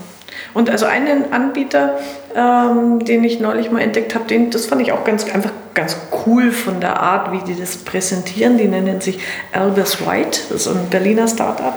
Und 0.55 0.70
also 0.70 0.87
einen 0.87 1.33
Anbieter, 1.33 1.99
ähm, 2.35 3.05
den 3.05 3.25
ich 3.25 3.40
neulich 3.40 3.70
mal 3.70 3.81
entdeckt 3.81 4.14
habe, 4.14 4.25
den, 4.25 4.51
das 4.51 4.66
fand 4.66 4.81
ich 4.81 4.92
auch 4.92 5.05
ganz, 5.05 5.25
einfach 5.31 5.51
ganz 5.75 5.99
cool 6.25 6.51
von 6.51 6.81
der 6.81 7.01
Art, 7.01 7.33
wie 7.33 7.44
die 7.44 7.59
das 7.59 7.77
präsentieren. 7.77 8.57
Die 8.57 8.66
nennen 8.66 9.03
sich 9.03 9.18
Albus 9.53 10.07
White, 10.07 10.40
das 10.49 10.66
ist 10.66 10.68
ein 10.68 10.88
Berliner 10.88 11.29
Startup. 11.29 11.75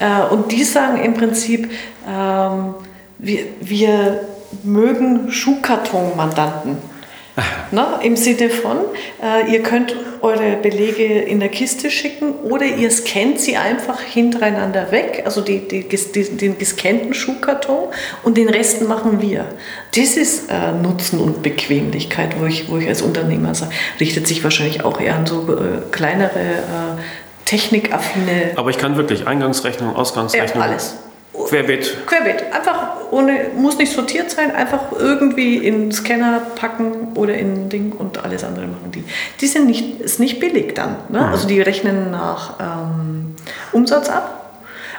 Äh, 0.00 0.32
und 0.32 0.50
die 0.50 0.64
sagen 0.64 1.00
im 1.00 1.14
Prinzip, 1.14 1.70
ähm, 2.08 2.74
wir, 3.18 3.44
wir 3.60 4.20
mögen 4.64 5.30
Schuhkarton-Mandanten. 5.30 6.78
Na, 7.70 8.00
Im 8.02 8.16
Sinne 8.16 8.48
von, 8.48 8.78
äh, 9.22 9.52
ihr 9.52 9.62
könnt 9.62 9.94
eure 10.22 10.56
Belege 10.56 11.04
in 11.04 11.40
der 11.40 11.50
Kiste 11.50 11.90
schicken 11.90 12.32
oder 12.32 12.64
ihr 12.64 12.90
scannt 12.90 13.40
sie 13.40 13.56
einfach 13.58 14.00
hintereinander 14.00 14.90
weg, 14.90 15.22
also 15.26 15.42
die, 15.42 15.68
die, 15.68 15.86
die, 15.86 16.36
den 16.36 16.56
gescannten 16.56 17.12
Schuhkarton 17.12 17.88
und 18.22 18.38
den 18.38 18.48
Rest 18.48 18.88
machen 18.88 19.20
wir. 19.20 19.46
Das 19.94 20.16
ist 20.16 20.50
äh, 20.50 20.72
Nutzen 20.72 21.20
und 21.20 21.42
Bequemlichkeit, 21.42 22.40
wo 22.40 22.46
ich, 22.46 22.70
wo 22.70 22.78
ich 22.78 22.88
als 22.88 23.02
Unternehmer 23.02 23.54
sage, 23.54 23.72
richtet 24.00 24.26
sich 24.26 24.42
wahrscheinlich 24.42 24.84
auch 24.84 24.98
eher 24.98 25.16
an 25.16 25.26
so 25.26 25.42
äh, 25.42 25.90
kleinere, 25.90 26.38
äh, 26.38 27.44
technikaffine. 27.44 28.52
Aber 28.56 28.70
ich 28.70 28.78
kann 28.78 28.96
wirklich 28.96 29.26
Eingangsrechnung, 29.26 29.94
Ausgangsrechnung. 29.94 30.62
Ja, 30.62 30.70
alles 30.70 30.96
Querbeet. 31.46 32.06
Querbeet. 32.06 32.52
Einfach 32.52 32.96
ohne, 33.10 33.50
muss 33.56 33.78
nicht 33.78 33.92
sortiert 33.92 34.30
sein, 34.30 34.54
einfach 34.54 34.92
irgendwie 34.98 35.56
in 35.56 35.82
den 35.82 35.92
Scanner 35.92 36.42
packen 36.56 37.12
oder 37.14 37.34
in 37.34 37.68
Ding 37.68 37.92
und 37.92 38.22
alles 38.24 38.44
andere 38.44 38.66
machen 38.66 38.90
die. 38.92 39.04
Die 39.40 39.46
sind 39.46 39.66
nicht, 39.66 40.00
ist 40.00 40.18
nicht 40.18 40.40
billig 40.40 40.74
dann. 40.74 40.96
Ne? 41.08 41.20
Mhm. 41.20 41.24
Also 41.26 41.46
die 41.46 41.60
rechnen 41.60 42.10
nach 42.10 42.54
ähm, 42.60 43.34
Umsatz 43.72 44.08
ab. 44.08 44.32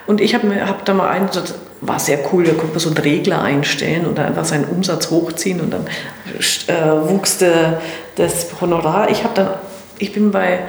Und 0.05 0.21
ich 0.21 0.33
habe 0.33 0.65
hab 0.65 0.86
da 0.86 0.93
mal 0.93 1.10
einen, 1.10 1.27
das 1.27 1.55
war 1.81 1.99
sehr 1.99 2.19
cool, 2.31 2.45
da 2.45 2.53
konnte 2.53 2.67
man 2.67 2.79
so 2.79 2.89
einen 2.89 2.97
Regler 2.97 3.41
einstellen 3.41 4.05
und 4.05 4.17
dann 4.17 4.27
einfach 4.27 4.45
seinen 4.45 4.65
Umsatz 4.65 5.12
hochziehen 5.12 5.60
und 5.60 5.71
dann 5.71 5.86
äh, 6.67 7.10
wuchs 7.10 7.39
der, 7.39 7.81
das 8.15 8.47
Honorar. 8.62 9.10
Ich 9.10 9.25
habe 9.25 9.33
dann, 9.36 9.49
ich 9.99 10.13
bin 10.13 10.31
bei 10.31 10.60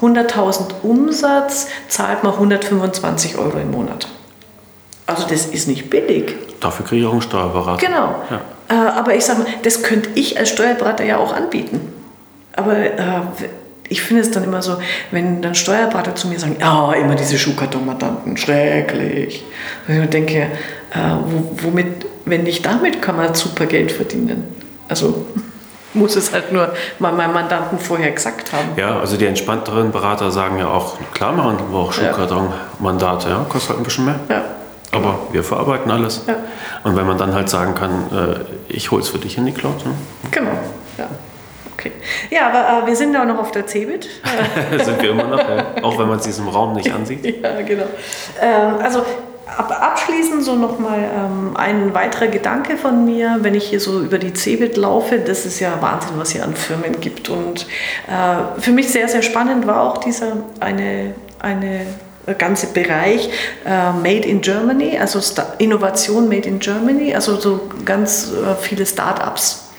100.000 0.00 0.82
Umsatz, 0.82 1.68
zahlt 1.88 2.24
man 2.24 2.32
125 2.32 3.38
Euro 3.38 3.58
im 3.58 3.70
Monat. 3.70 4.08
Also 5.10 5.26
das 5.28 5.46
ist 5.46 5.68
nicht 5.68 5.90
billig. 5.90 6.34
Dafür 6.60 6.86
kriege 6.86 7.02
ich 7.02 7.06
auch 7.06 7.12
einen 7.12 7.22
Steuerberater. 7.22 7.84
Genau. 7.84 8.14
Ja. 8.30 8.40
Äh, 8.68 8.98
aber 8.98 9.14
ich 9.14 9.24
sage 9.24 9.40
mal, 9.40 9.48
das 9.62 9.82
könnte 9.82 10.10
ich 10.14 10.38
als 10.38 10.50
Steuerberater 10.50 11.04
ja 11.04 11.18
auch 11.18 11.34
anbieten. 11.34 11.92
Aber 12.54 12.76
äh, 12.76 12.92
ich 13.88 14.02
finde 14.02 14.22
es 14.22 14.30
dann 14.30 14.44
immer 14.44 14.62
so, 14.62 14.76
wenn 15.10 15.42
dann 15.42 15.54
Steuerberater 15.54 16.14
zu 16.14 16.28
mir 16.28 16.38
sagen, 16.38 16.56
ja, 16.60 16.92
immer 16.92 17.16
diese 17.16 17.38
Schuhkartonmandanten, 17.38 18.36
schrecklich. 18.36 19.44
Und 19.88 20.04
ich 20.04 20.10
denke, 20.10 20.42
äh, 20.42 20.48
womit, 21.62 22.06
wenn 22.24 22.44
nicht 22.44 22.64
damit, 22.64 23.02
kann 23.02 23.16
man 23.16 23.34
super 23.34 23.66
Geld 23.66 23.90
verdienen. 23.90 24.44
Also 24.88 25.26
muss 25.94 26.14
es 26.14 26.32
halt 26.32 26.52
nur 26.52 26.72
mal 27.00 27.12
meinem 27.12 27.34
Mandanten 27.34 27.80
vorher 27.80 28.12
gesagt 28.12 28.52
haben. 28.52 28.68
Ja, 28.76 29.00
also 29.00 29.16
die 29.16 29.26
entspannteren 29.26 29.90
Berater 29.90 30.30
sagen 30.30 30.58
ja 30.58 30.68
auch, 30.68 30.98
klar 31.12 31.32
machen 31.32 31.58
wir 31.70 31.76
auch 31.76 31.92
Schuhkartonmandate, 31.92 33.28
ja, 33.28 33.44
kostet 33.48 33.70
halt 33.70 33.80
ein 33.80 33.84
bisschen 33.84 34.04
mehr. 34.04 34.20
Ja. 34.28 34.44
Aber 34.92 35.20
wir 35.32 35.44
verarbeiten 35.44 35.90
alles. 35.90 36.24
Ja. 36.26 36.36
Und 36.84 36.96
wenn 36.96 37.06
man 37.06 37.16
dann 37.16 37.34
halt 37.34 37.48
sagen 37.48 37.74
kann, 37.74 38.06
äh, 38.12 38.44
ich 38.68 38.90
hole 38.90 39.02
es 39.02 39.08
für 39.08 39.18
dich 39.18 39.38
in 39.38 39.46
die 39.46 39.52
Cloud. 39.52 39.84
Ne? 39.86 39.92
Genau, 40.30 40.50
ja. 40.98 41.08
Okay. 41.74 41.92
Ja, 42.30 42.48
aber 42.48 42.84
äh, 42.84 42.86
wir 42.88 42.96
sind 42.96 43.16
auch 43.16 43.24
noch 43.24 43.38
auf 43.38 43.52
der 43.52 43.66
CeBIT. 43.66 44.08
sind 44.84 45.00
wir 45.00 45.10
immer 45.10 45.28
noch, 45.28 45.38
ja. 45.38 45.66
auch 45.82 45.98
wenn 45.98 46.08
man 46.08 46.18
es 46.18 46.24
diesem 46.24 46.48
Raum 46.48 46.74
nicht 46.74 46.92
ansieht. 46.92 47.24
ja, 47.42 47.62
genau. 47.62 47.86
Ähm, 48.40 48.74
also 48.82 49.02
ab, 49.56 49.74
abschließend 49.80 50.42
so 50.42 50.56
nochmal 50.56 50.98
ähm, 50.98 51.56
ein 51.56 51.94
weiterer 51.94 52.26
Gedanke 52.26 52.76
von 52.76 53.04
mir, 53.04 53.38
wenn 53.40 53.54
ich 53.54 53.68
hier 53.68 53.80
so 53.80 54.00
über 54.00 54.18
die 54.18 54.34
CeBIT 54.34 54.76
laufe, 54.76 55.18
das 55.18 55.46
ist 55.46 55.60
ja 55.60 55.80
Wahnsinn, 55.80 56.12
was 56.16 56.32
hier 56.32 56.44
an 56.44 56.54
Firmen 56.54 57.00
gibt. 57.00 57.28
Und 57.28 57.66
äh, 58.08 58.60
für 58.60 58.72
mich 58.72 58.88
sehr, 58.90 59.08
sehr 59.08 59.22
spannend 59.22 59.66
war 59.66 59.82
auch 59.82 59.98
dieser 59.98 60.32
eine, 60.60 61.14
eine 61.38 61.86
ganze 62.34 62.68
Bereich 62.68 63.30
äh, 63.64 63.92
Made 63.92 64.26
in 64.28 64.40
Germany, 64.40 64.98
also 64.98 65.20
Innovation 65.58 66.28
Made 66.28 66.48
in 66.48 66.58
Germany, 66.58 67.14
also 67.14 67.38
so 67.38 67.68
ganz 67.84 68.32
äh, 68.32 68.54
viele 68.60 68.86
Start-ups. 68.86 69.70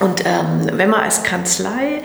Und 0.00 0.24
ähm, 0.24 0.68
wenn 0.72 0.90
man 0.90 1.00
als 1.00 1.22
Kanzlei 1.22 2.02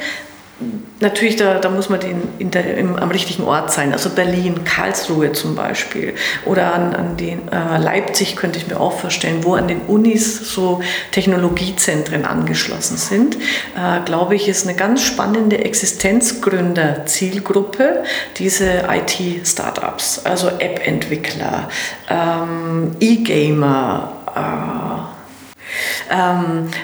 Natürlich, 1.00 1.36
da, 1.36 1.60
da 1.60 1.70
muss 1.70 1.90
man 1.90 2.00
den, 2.00 2.50
der, 2.52 2.78
im, 2.78 2.96
am 2.96 3.12
richtigen 3.12 3.44
Ort 3.44 3.72
sein. 3.72 3.94
Also 3.94 4.10
Berlin, 4.10 4.64
Karlsruhe 4.64 5.32
zum 5.32 5.54
Beispiel. 5.56 6.16
Oder 6.46 6.74
an, 6.74 6.96
an 6.96 7.16
den, 7.16 7.48
äh, 7.50 7.78
Leipzig 7.78 8.36
könnte 8.36 8.58
ich 8.58 8.68
mir 8.68 8.80
auch 8.80 8.94
vorstellen, 8.94 9.44
wo 9.44 9.54
an 9.54 9.68
den 9.68 9.82
Unis 9.82 10.52
so 10.52 10.82
Technologiezentren 11.12 12.26
angeschlossen 12.26 12.98
sind. 12.98 13.36
Äh, 13.36 14.00
glaube 14.06 14.34
ich, 14.34 14.48
ist 14.48 14.68
eine 14.68 14.76
ganz 14.76 15.04
spannende 15.04 15.64
Existenzgründer-Zielgruppe, 15.64 18.04
diese 18.38 18.86
IT-Startups, 18.90 20.26
also 20.26 20.48
App-Entwickler, 20.48 21.70
ähm, 22.10 22.96
E-Gamer, 23.00 24.14
äh, 24.36 25.17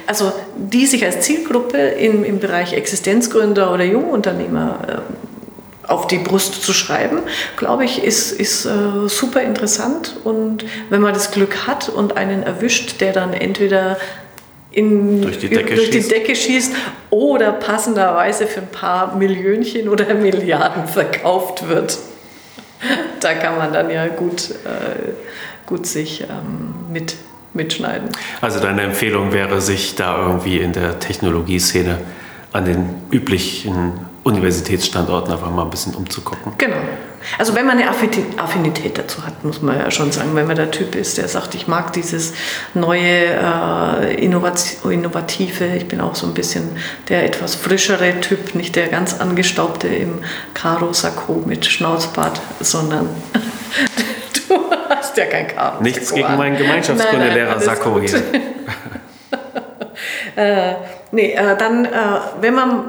also 0.07 0.31
die 0.55 0.85
sich 0.85 1.05
als 1.05 1.21
Zielgruppe 1.21 1.77
im, 1.77 2.23
im 2.23 2.39
Bereich 2.39 2.73
Existenzgründer 2.73 3.73
oder 3.73 3.83
Jungunternehmer 3.83 4.79
äh, 4.87 5.91
auf 5.91 6.07
die 6.07 6.17
Brust 6.17 6.63
zu 6.63 6.73
schreiben, 6.73 7.19
glaube 7.57 7.85
ich, 7.85 8.03
ist, 8.03 8.31
ist 8.31 8.65
äh, 8.65 9.07
super 9.07 9.41
interessant. 9.41 10.15
Und 10.23 10.65
wenn 10.89 11.01
man 11.01 11.13
das 11.13 11.31
Glück 11.31 11.67
hat 11.67 11.89
und 11.89 12.17
einen 12.17 12.43
erwischt, 12.43 13.01
der 13.01 13.11
dann 13.11 13.33
entweder 13.33 13.97
in, 14.71 15.21
durch, 15.21 15.37
die 15.37 15.49
Decke, 15.49 15.75
durch 15.75 15.89
die 15.89 15.97
schießt. 15.97 16.11
Decke 16.11 16.35
schießt 16.35 16.73
oder 17.09 17.51
passenderweise 17.51 18.47
für 18.47 18.61
ein 18.61 18.67
paar 18.67 19.15
Millionchen 19.15 19.87
oder 19.87 20.13
Milliarden 20.15 20.87
verkauft 20.87 21.67
wird. 21.67 21.99
Da 23.19 23.33
kann 23.35 23.57
man 23.57 23.71
dann 23.71 23.89
ja 23.89 24.07
gut, 24.07 24.49
äh, 24.49 25.13
gut 25.65 25.85
sich 25.85 26.21
ähm, 26.21 26.73
mit, 26.91 27.15
mitschneiden. 27.53 28.09
Also 28.41 28.59
deine 28.59 28.81
Empfehlung 28.81 29.31
wäre, 29.31 29.61
sich 29.61 29.95
da 29.95 30.17
irgendwie 30.27 30.57
in 30.57 30.73
der 30.73 30.99
Technologieszene 30.99 31.99
an 32.51 32.65
den 32.65 32.89
üblichen 33.11 33.93
Universitätsstandorten 34.23 35.33
einfach 35.33 35.51
mal 35.51 35.63
ein 35.63 35.69
bisschen 35.69 35.95
umzugucken. 35.95 36.53
Genau. 36.57 36.77
Also 37.37 37.55
wenn 37.55 37.65
man 37.65 37.77
eine 37.77 37.89
Affinität 37.89 38.97
dazu 38.97 39.25
hat, 39.25 39.43
muss 39.43 39.61
man 39.61 39.79
ja 39.79 39.91
schon 39.91 40.11
sagen, 40.11 40.35
wenn 40.35 40.47
man 40.47 40.55
der 40.55 40.71
Typ 40.71 40.95
ist, 40.95 41.17
der 41.17 41.27
sagt, 41.27 41.55
ich 41.55 41.67
mag 41.67 41.93
dieses 41.93 42.33
neue, 42.73 43.25
äh, 43.25 44.15
innovative, 44.23 45.65
ich 45.75 45.87
bin 45.87 46.01
auch 46.01 46.15
so 46.15 46.27
ein 46.27 46.33
bisschen 46.33 46.69
der 47.09 47.25
etwas 47.25 47.55
frischere 47.55 48.19
Typ, 48.21 48.55
nicht 48.55 48.75
der 48.75 48.87
ganz 48.87 49.19
angestaubte 49.19 49.87
im 49.87 50.19
Karo-Sakko 50.53 51.43
mit 51.45 51.65
Schnauzbart, 51.65 52.41
sondern 52.59 53.09
hast 55.13 55.17
ja 55.17 55.25
kein 55.25 55.47
Karo. 55.47 55.83
Nichts 55.83 56.13
gegen 56.13 56.35
meinen 56.37 56.57
Gemeinschaftskundelehrer 56.57 57.59
Sakko 57.59 57.99
hier. 58.01 58.21
äh, 60.35 60.73
nee, 61.11 61.33
äh, 61.33 61.57
dann, 61.57 61.85
äh, 61.85 61.89
wenn 62.41 62.55
man 62.55 62.83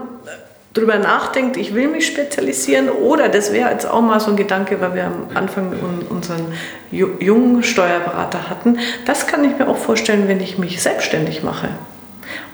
drüber 0.73 0.99
nachdenkt, 0.99 1.57
ich 1.57 1.75
will 1.75 1.89
mich 1.89 2.07
spezialisieren 2.07 2.89
oder 2.89 3.29
das 3.29 3.53
wäre 3.53 3.71
jetzt 3.71 3.87
auch 3.87 4.01
mal 4.01 4.19
so 4.19 4.31
ein 4.31 4.37
Gedanke, 4.37 4.81
weil 4.81 4.95
wir 4.95 5.05
am 5.05 5.29
Anfang 5.35 5.73
unseren 6.11 6.53
jungen 6.91 7.63
Steuerberater 7.63 8.51
hatten, 8.51 8.79
das 9.07 9.27
kann 9.27 9.45
ich 9.45 9.57
mir 9.57 9.69
auch 9.69 9.77
vorstellen, 9.77 10.27
wenn 10.27 10.41
ich 10.41 10.59
mich 10.59 10.83
selbstständig 10.83 11.45
mache 11.45 11.69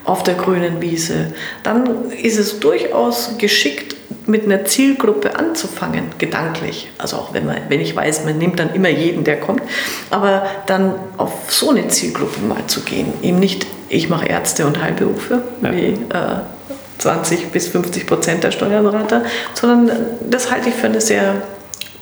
auf 0.05 0.23
der 0.23 0.35
grünen 0.35 0.83
Wiese, 0.83 1.33
dann 1.63 2.11
ist 2.11 2.39
es 2.39 2.61
durchaus 2.61 3.39
geschickt, 3.39 3.90
mit 4.31 4.45
einer 4.45 4.65
Zielgruppe 4.65 5.37
anzufangen, 5.37 6.07
gedanklich. 6.19 6.91
Also 6.99 7.17
auch 7.17 7.35
wenn, 7.35 7.47
man, 7.47 7.57
wenn 7.69 7.81
ich 7.81 7.95
weiß, 7.95 8.25
man 8.25 8.39
nimmt 8.39 8.59
dann 8.59 8.73
immer 8.75 8.89
jeden, 8.89 9.25
der 9.25 9.39
kommt, 9.39 9.63
aber 10.11 10.47
dann 10.67 10.95
auf 11.17 11.33
so 11.49 11.71
eine 11.71 11.89
Zielgruppe 11.89 12.41
mal 12.41 12.67
zu 12.67 12.81
gehen. 12.83 13.13
Eben 13.23 13.39
nicht, 13.39 13.67
ich 13.89 14.09
mache 14.09 14.27
Ärzte 14.27 14.67
und 14.67 14.81
Heilberufe, 14.81 15.43
ja. 15.63 15.73
wie 15.73 15.87
äh, 15.87 15.97
20 16.99 17.49
bis 17.49 17.69
50 17.69 18.07
Prozent 18.07 18.45
der 18.45 18.53
Steuerberater, 18.53 19.25
sondern 19.55 19.91
das 20.29 20.51
halte 20.51 20.69
ich 20.69 20.75
für 20.75 20.87
eine 20.87 21.01
sehr 21.01 21.43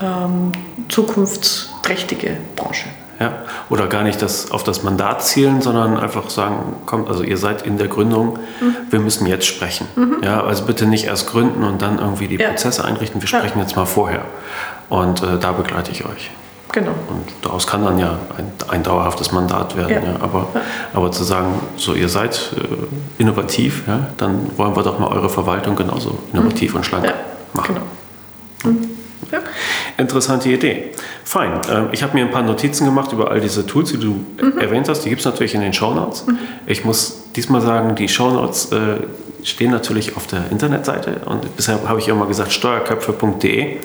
ähm, 0.03 0.53
zukunftsträchtige 0.89 2.37
Branche. 2.57 2.87
Ja, 3.21 3.33
oder 3.69 3.89
gar 3.89 4.05
nicht 4.05 4.23
das, 4.23 4.53
auf 4.53 4.63
das 4.63 4.85
Mandat 4.85 5.25
zielen, 5.25 5.61
sondern 5.61 5.99
einfach 5.99 6.31
sagen, 6.31 6.77
kommt, 6.87 7.09
also 7.09 7.25
ihr 7.25 7.37
seid 7.37 7.63
in 7.63 7.77
der 7.77 7.89
Gründung, 7.89 8.39
mhm. 8.61 8.77
wir 8.91 9.01
müssen 9.01 9.27
jetzt 9.27 9.47
sprechen. 9.47 9.89
Mhm. 9.97 10.19
Ja, 10.23 10.45
also 10.45 10.65
bitte 10.65 10.87
nicht 10.87 11.07
erst 11.07 11.29
gründen 11.29 11.65
und 11.65 11.83
dann 11.83 11.99
irgendwie 11.99 12.29
die 12.29 12.37
ja. 12.37 12.49
Prozesse 12.49 12.85
einrichten, 12.85 13.21
wir 13.21 13.27
sprechen 13.27 13.59
ja. 13.59 13.63
jetzt 13.63 13.75
mal 13.75 13.87
vorher. 13.87 14.23
Und 14.89 15.23
äh, 15.23 15.39
da 15.39 15.51
begleite 15.53 15.91
ich 15.91 16.05
euch. 16.05 16.31
Genau. 16.73 16.91
Und 16.91 17.25
daraus 17.43 17.67
kann 17.67 17.85
dann 17.85 17.99
ja 17.99 18.19
ein, 18.37 18.53
ein 18.69 18.83
dauerhaftes 18.83 19.33
Mandat 19.33 19.77
werden. 19.77 19.91
Ja. 19.91 20.13
ja. 20.13 20.21
Aber, 20.21 20.49
aber 20.93 21.11
zu 21.11 21.25
sagen, 21.25 21.61
so 21.77 21.95
ihr 21.95 22.09
seid 22.09 22.53
äh, 22.57 23.21
innovativ, 23.21 23.85
ja, 23.89 24.07
dann 24.17 24.51
wollen 24.57 24.77
wir 24.77 24.83
doch 24.83 24.99
mal 24.99 25.09
eure 25.09 25.29
Verwaltung 25.29 25.77
genauso 25.77 26.19
innovativ 26.33 26.73
mhm. 26.73 26.77
und 26.79 26.85
schlank 26.85 27.13
machen. 27.53 27.75
Genau. 27.75 27.87
Ja. 29.31 29.41
Interessante 29.97 30.49
Idee. 30.49 30.91
Fein. 31.25 31.61
Ähm, 31.71 31.89
ich 31.93 32.03
habe 32.03 32.15
mir 32.15 32.25
ein 32.25 32.31
paar 32.31 32.43
Notizen 32.43 32.85
gemacht 32.85 33.13
über 33.13 33.31
all 33.31 33.41
diese 33.41 33.67
Tools, 33.67 33.91
die 33.91 33.99
du 33.99 34.25
mhm. 34.43 34.59
erwähnt 34.59 34.89
hast. 34.89 35.05
Die 35.05 35.09
gibt 35.09 35.21
es 35.21 35.27
natürlich 35.27 35.55
in 35.55 35.61
den 35.61 35.73
Shownotes. 35.73 36.27
Mhm. 36.27 36.39
Ich 36.67 36.85
muss 36.85 37.23
diesmal 37.37 37.61
sagen, 37.61 37.95
die 37.95 38.09
Shownotes 38.09 38.73
äh, 38.73 38.97
stehen 39.43 39.71
natürlich 39.71 40.17
auf 40.17 40.27
der 40.27 40.51
Internetseite 40.51 41.21
und 41.27 41.55
bisher 41.57 41.79
habe 41.87 42.01
ich 42.01 42.09
immer 42.09 42.27
gesagt 42.27 42.53
steuerköpfe.de. 42.53 43.77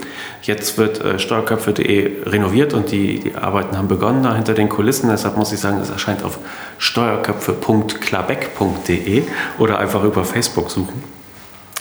Jetzt 0.41 0.77
wird 0.77 1.01
äh, 1.01 1.19
steuerköpfe.de 1.19 2.23
renoviert 2.25 2.73
und 2.73 2.91
die, 2.91 3.19
die 3.19 3.36
Arbeiten 3.36 3.77
haben 3.77 3.88
begonnen 3.88 4.23
da 4.23 4.36
hinter 4.36 4.53
den 4.53 4.67
Kulissen. 4.69 5.10
Deshalb 5.10 5.38
muss 5.38 5.53
ich 5.53 5.60
sagen, 5.60 5.79
es 5.82 5.89
erscheint 5.89 6.23
auf 6.23 6.39
steuerköpfe.klabeck.de 6.79 9.23
oder 9.60 9.79
einfach 9.79 10.03
über 10.03 10.25
Facebook 10.25 10.69
suchen. 10.71 11.22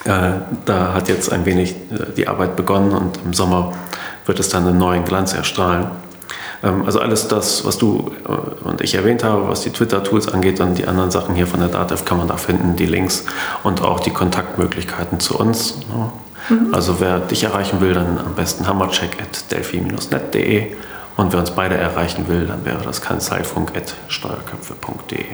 Äh, 0.04 0.32
da 0.64 0.94
hat 0.94 1.08
jetzt 1.08 1.32
ein 1.32 1.44
wenig 1.44 1.72
äh, 1.72 2.12
die 2.16 2.26
Arbeit 2.26 2.56
begonnen 2.56 2.92
und 2.92 3.18
im 3.24 3.32
Sommer 3.32 3.72
wird 4.26 4.40
es 4.40 4.48
dann 4.48 4.66
einen 4.66 4.78
neuen 4.78 5.04
Glanz 5.04 5.32
erstrahlen. 5.32 5.86
Ähm, 6.62 6.84
also 6.84 7.00
alles 7.00 7.28
das, 7.28 7.64
was 7.64 7.78
du 7.78 8.12
äh, 8.26 8.66
und 8.66 8.80
ich 8.80 8.94
erwähnt 8.94 9.24
habe, 9.24 9.48
was 9.48 9.62
die 9.62 9.70
Twitter-Tools 9.70 10.28
angeht 10.28 10.60
und 10.60 10.78
die 10.78 10.86
anderen 10.86 11.10
Sachen 11.10 11.34
hier 11.34 11.46
von 11.46 11.60
der 11.60 11.68
DATEV 11.68 12.04
kann 12.04 12.18
man 12.18 12.28
da 12.28 12.36
finden, 12.36 12.76
die 12.76 12.86
Links 12.86 13.24
und 13.62 13.82
auch 13.82 14.00
die 14.00 14.10
Kontaktmöglichkeiten 14.10 15.20
zu 15.20 15.38
uns. 15.38 15.78
Ne? 15.88 16.12
Mhm. 16.48 16.74
Also 16.74 17.00
wer 17.00 17.20
dich 17.20 17.44
erreichen 17.44 17.80
will, 17.80 17.94
dann 17.94 18.18
am 18.18 18.34
besten 18.34 18.66
hammercheck.delphi-net.de 18.66 20.72
und 21.16 21.32
wer 21.32 21.40
uns 21.40 21.52
beide 21.52 21.76
erreichen 21.76 22.28
will, 22.28 22.46
dann 22.46 22.64
wäre 22.64 22.82
das 22.82 23.02
kanzleifunk.steuerköpfe.de. 23.02 25.26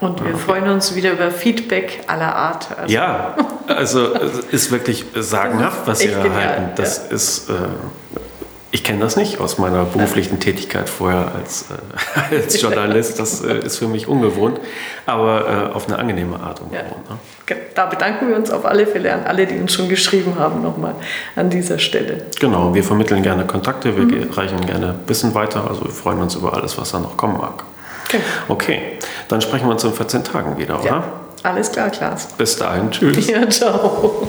Und 0.00 0.22
wir 0.22 0.36
freuen 0.36 0.68
uns 0.68 0.94
wieder 0.94 1.12
über 1.12 1.30
Feedback 1.30 2.04
aller 2.06 2.34
Art. 2.34 2.68
Also 2.76 2.92
ja, 2.92 3.34
also 3.66 4.14
es 4.14 4.38
ist 4.50 4.70
wirklich 4.70 5.06
sagenhaft, 5.14 5.86
was 5.86 6.00
Sie 6.00 6.08
erhalten. 6.08 6.72
Das 6.76 7.06
ja. 7.08 7.14
ist, 7.14 7.48
äh, 7.48 7.54
ich 8.72 8.84
kenne 8.84 9.00
das 9.00 9.16
nicht 9.16 9.40
aus 9.40 9.56
meiner 9.56 9.84
beruflichen 9.84 10.38
Tätigkeit 10.38 10.90
vorher 10.90 11.32
als, 11.34 11.66
äh, 12.30 12.34
als 12.36 12.60
Journalist. 12.60 13.18
Das 13.18 13.42
äh, 13.42 13.60
ist 13.60 13.78
für 13.78 13.88
mich 13.88 14.06
ungewohnt, 14.06 14.60
aber 15.06 15.70
äh, 15.70 15.74
auf 15.74 15.88
eine 15.88 15.98
angenehme 15.98 16.40
Art 16.40 16.60
ungewohnt. 16.60 17.06
Ja. 17.48 17.54
Ne? 17.54 17.60
Da 17.74 17.86
bedanken 17.86 18.28
wir 18.28 18.36
uns 18.36 18.50
auf 18.50 18.66
alle 18.66 18.86
Fälle 18.86 19.14
an 19.14 19.24
alle, 19.24 19.46
die 19.46 19.58
uns 19.58 19.72
schon 19.72 19.88
geschrieben 19.88 20.34
haben, 20.38 20.62
nochmal 20.62 20.94
an 21.36 21.48
dieser 21.48 21.78
Stelle. 21.78 22.26
Genau, 22.38 22.74
wir 22.74 22.84
vermitteln 22.84 23.22
gerne 23.22 23.46
Kontakte, 23.46 23.96
wir 23.96 24.04
mhm. 24.04 24.30
reichen 24.30 24.60
gerne 24.66 24.96
Wissen 25.06 25.34
weiter. 25.34 25.66
Also 25.66 25.84
wir 25.84 25.90
freuen 25.90 26.20
uns 26.20 26.34
über 26.34 26.52
alles, 26.52 26.76
was 26.76 26.92
da 26.92 26.98
noch 26.98 27.16
kommen 27.16 27.38
mag. 27.38 27.64
Okay. 28.08 28.20
okay, 28.48 28.80
dann 29.28 29.40
sprechen 29.40 29.66
wir 29.66 29.72
uns 29.72 29.84
in 29.84 29.92
14 29.92 30.24
Tagen 30.24 30.56
wieder, 30.58 30.80
oder? 30.80 30.86
Ja, 30.86 31.04
alles 31.42 31.72
klar, 31.72 31.90
Klaas. 31.90 32.28
Bis 32.38 32.56
dahin, 32.56 32.90
tschüss. 32.90 33.26
Ja, 33.26 33.48
ciao. 33.48 34.28